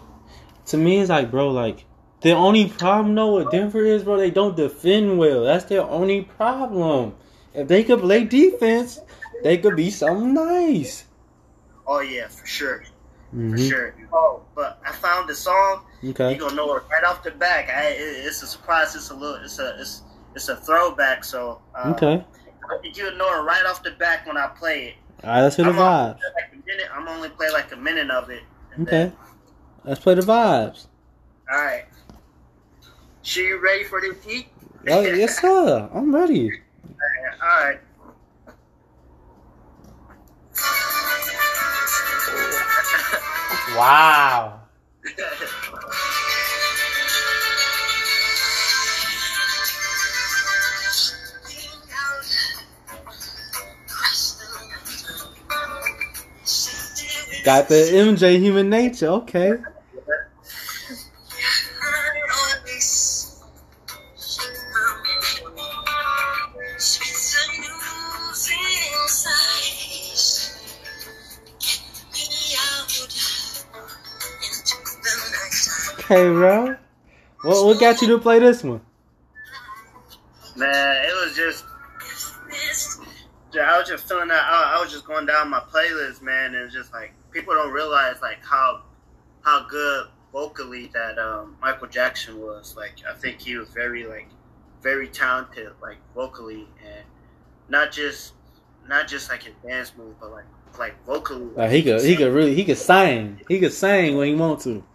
[0.68, 1.86] To me, it's like, bro, like
[2.22, 5.44] the only problem though with Denver is, bro, they don't defend well.
[5.44, 7.16] That's their only problem.
[7.54, 9.00] If they could play defense,
[9.44, 11.06] they could be something nice.
[11.88, 12.84] oh yeah, for sure,
[13.32, 13.70] for Mhm.
[13.70, 13.96] sure.
[14.12, 15.84] Oh, but I found the song.
[16.04, 16.34] Okay.
[16.34, 17.70] You gonna know it right off the back.
[17.70, 18.94] I, it, it's a surprise.
[18.96, 19.42] It's a little.
[19.44, 19.78] It's a.
[19.80, 20.02] It's
[20.36, 21.24] it's a throwback.
[21.24, 22.24] So uh, Okay.
[22.70, 24.96] I think you'll know it right off the back when I play it.
[25.24, 26.20] All right, let's hear the I'm vibes.
[26.36, 26.88] like a minute.
[26.94, 28.44] I'm only play like a minute of it.
[28.82, 28.84] Okay.
[28.92, 29.14] then-
[29.88, 30.88] Let's play the vibes.
[31.50, 31.86] all right.
[33.22, 34.48] She you ready for this heat?
[34.90, 35.90] Oh, yes, sir.
[35.94, 36.52] I'm ready.
[37.42, 37.80] All right.
[43.78, 44.60] Wow.
[57.46, 59.08] Got the MJ human nature.
[59.08, 59.54] Okay.
[76.10, 76.78] Okay, bro.
[77.42, 78.80] What what got you to play this one?
[80.56, 81.66] Man, it was just.
[83.62, 84.42] I was just feeling that.
[84.42, 87.74] I, I was just going down my playlist, man, and it's just like people don't
[87.74, 88.84] realize like how
[89.42, 92.78] how good vocally that um, Michael Jackson was.
[92.78, 94.30] Like I think he was very like
[94.82, 97.04] very talented, like vocally, and
[97.68, 98.32] not just
[98.88, 100.46] not just like his dance moves, but like
[100.80, 101.48] like vocally.
[101.54, 103.42] Like he could he could really he could sing.
[103.50, 104.86] He could sing when he want to.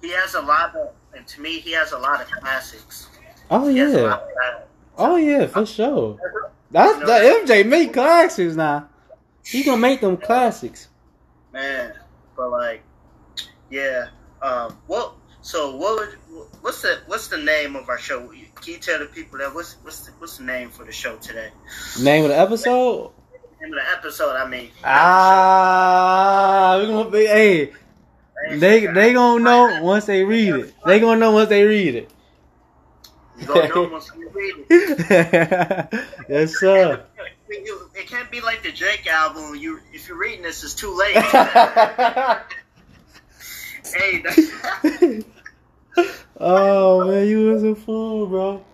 [0.00, 3.08] He has a lot of, and to me, he has a lot of classics.
[3.50, 3.86] Oh He yeah.
[3.86, 4.68] lot of classics.
[4.96, 6.18] Oh yeah, for sure.
[6.70, 7.06] That's the
[7.46, 8.88] MJ make classics now.
[9.44, 10.88] He gonna make them classics.
[11.52, 11.94] man.
[12.36, 12.82] But like,
[13.70, 14.08] yeah.
[14.42, 14.78] Um.
[14.86, 15.14] What?
[15.40, 16.18] So what would?
[16.60, 18.28] What's the What's the name of our show?
[18.28, 19.54] Can you tell the people that?
[19.54, 21.50] What's What's the, What's the name for the show today?
[22.00, 23.12] Name of the episode?
[23.60, 24.36] Name of the episode.
[24.36, 24.70] I mean.
[24.84, 27.26] Ah, we gonna be.
[27.26, 27.72] Hey,
[28.50, 30.74] they they gonna know once they read it.
[30.86, 32.10] They gonna know once they read it.
[33.38, 36.04] You gonna know once you read it.
[36.28, 37.04] yes, sir.
[37.50, 39.54] It can't be like the Drake album.
[39.56, 41.16] You, if you're reading this, it's too late.
[43.84, 44.22] hey,
[46.40, 48.64] oh man, you was a fool, bro.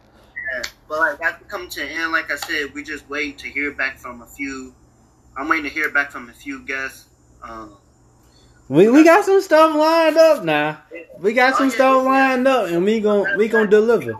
[0.52, 3.48] Yeah, but like after coming to the end, like I said, we just wait to
[3.48, 4.74] hear back from a few.
[5.36, 7.06] I'm waiting to hear back from a few guests.
[7.42, 7.76] Um,
[8.74, 10.82] We we got some stuff lined up now.
[11.20, 14.14] We got some stuff lined up, and we gon' we gonna deliver.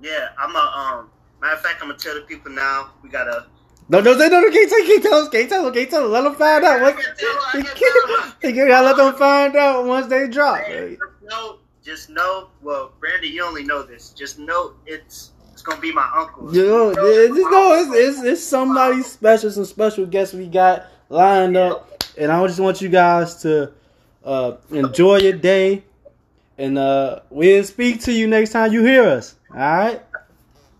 [0.00, 1.10] yeah, I'm a um.
[1.42, 2.92] Matter of fact, I'm gonna tell the people now.
[3.02, 3.46] We gotta.
[3.90, 6.08] No, no, no, no, can't tell, can't tell us, can't tell can't tell.
[6.08, 6.80] Let them find out.
[6.80, 6.96] What,
[8.42, 10.62] you gotta let them find out once they drop.
[10.62, 12.48] Hey, just know, just know.
[12.62, 14.08] Well, Brandy, you only know this.
[14.10, 16.54] Just know it's It's gonna be my uncle.
[16.56, 21.56] You know, it's, no, it's, it's, it's somebody special, some special guests we got lined
[21.56, 22.02] up.
[22.16, 23.72] And I just want you guys to
[24.24, 25.82] uh, enjoy your day.
[26.56, 29.34] And uh, we'll speak to you next time you hear us.
[29.50, 30.02] All right?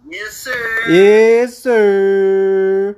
[0.09, 0.81] Yes, sir.
[0.89, 2.93] Yes, sir.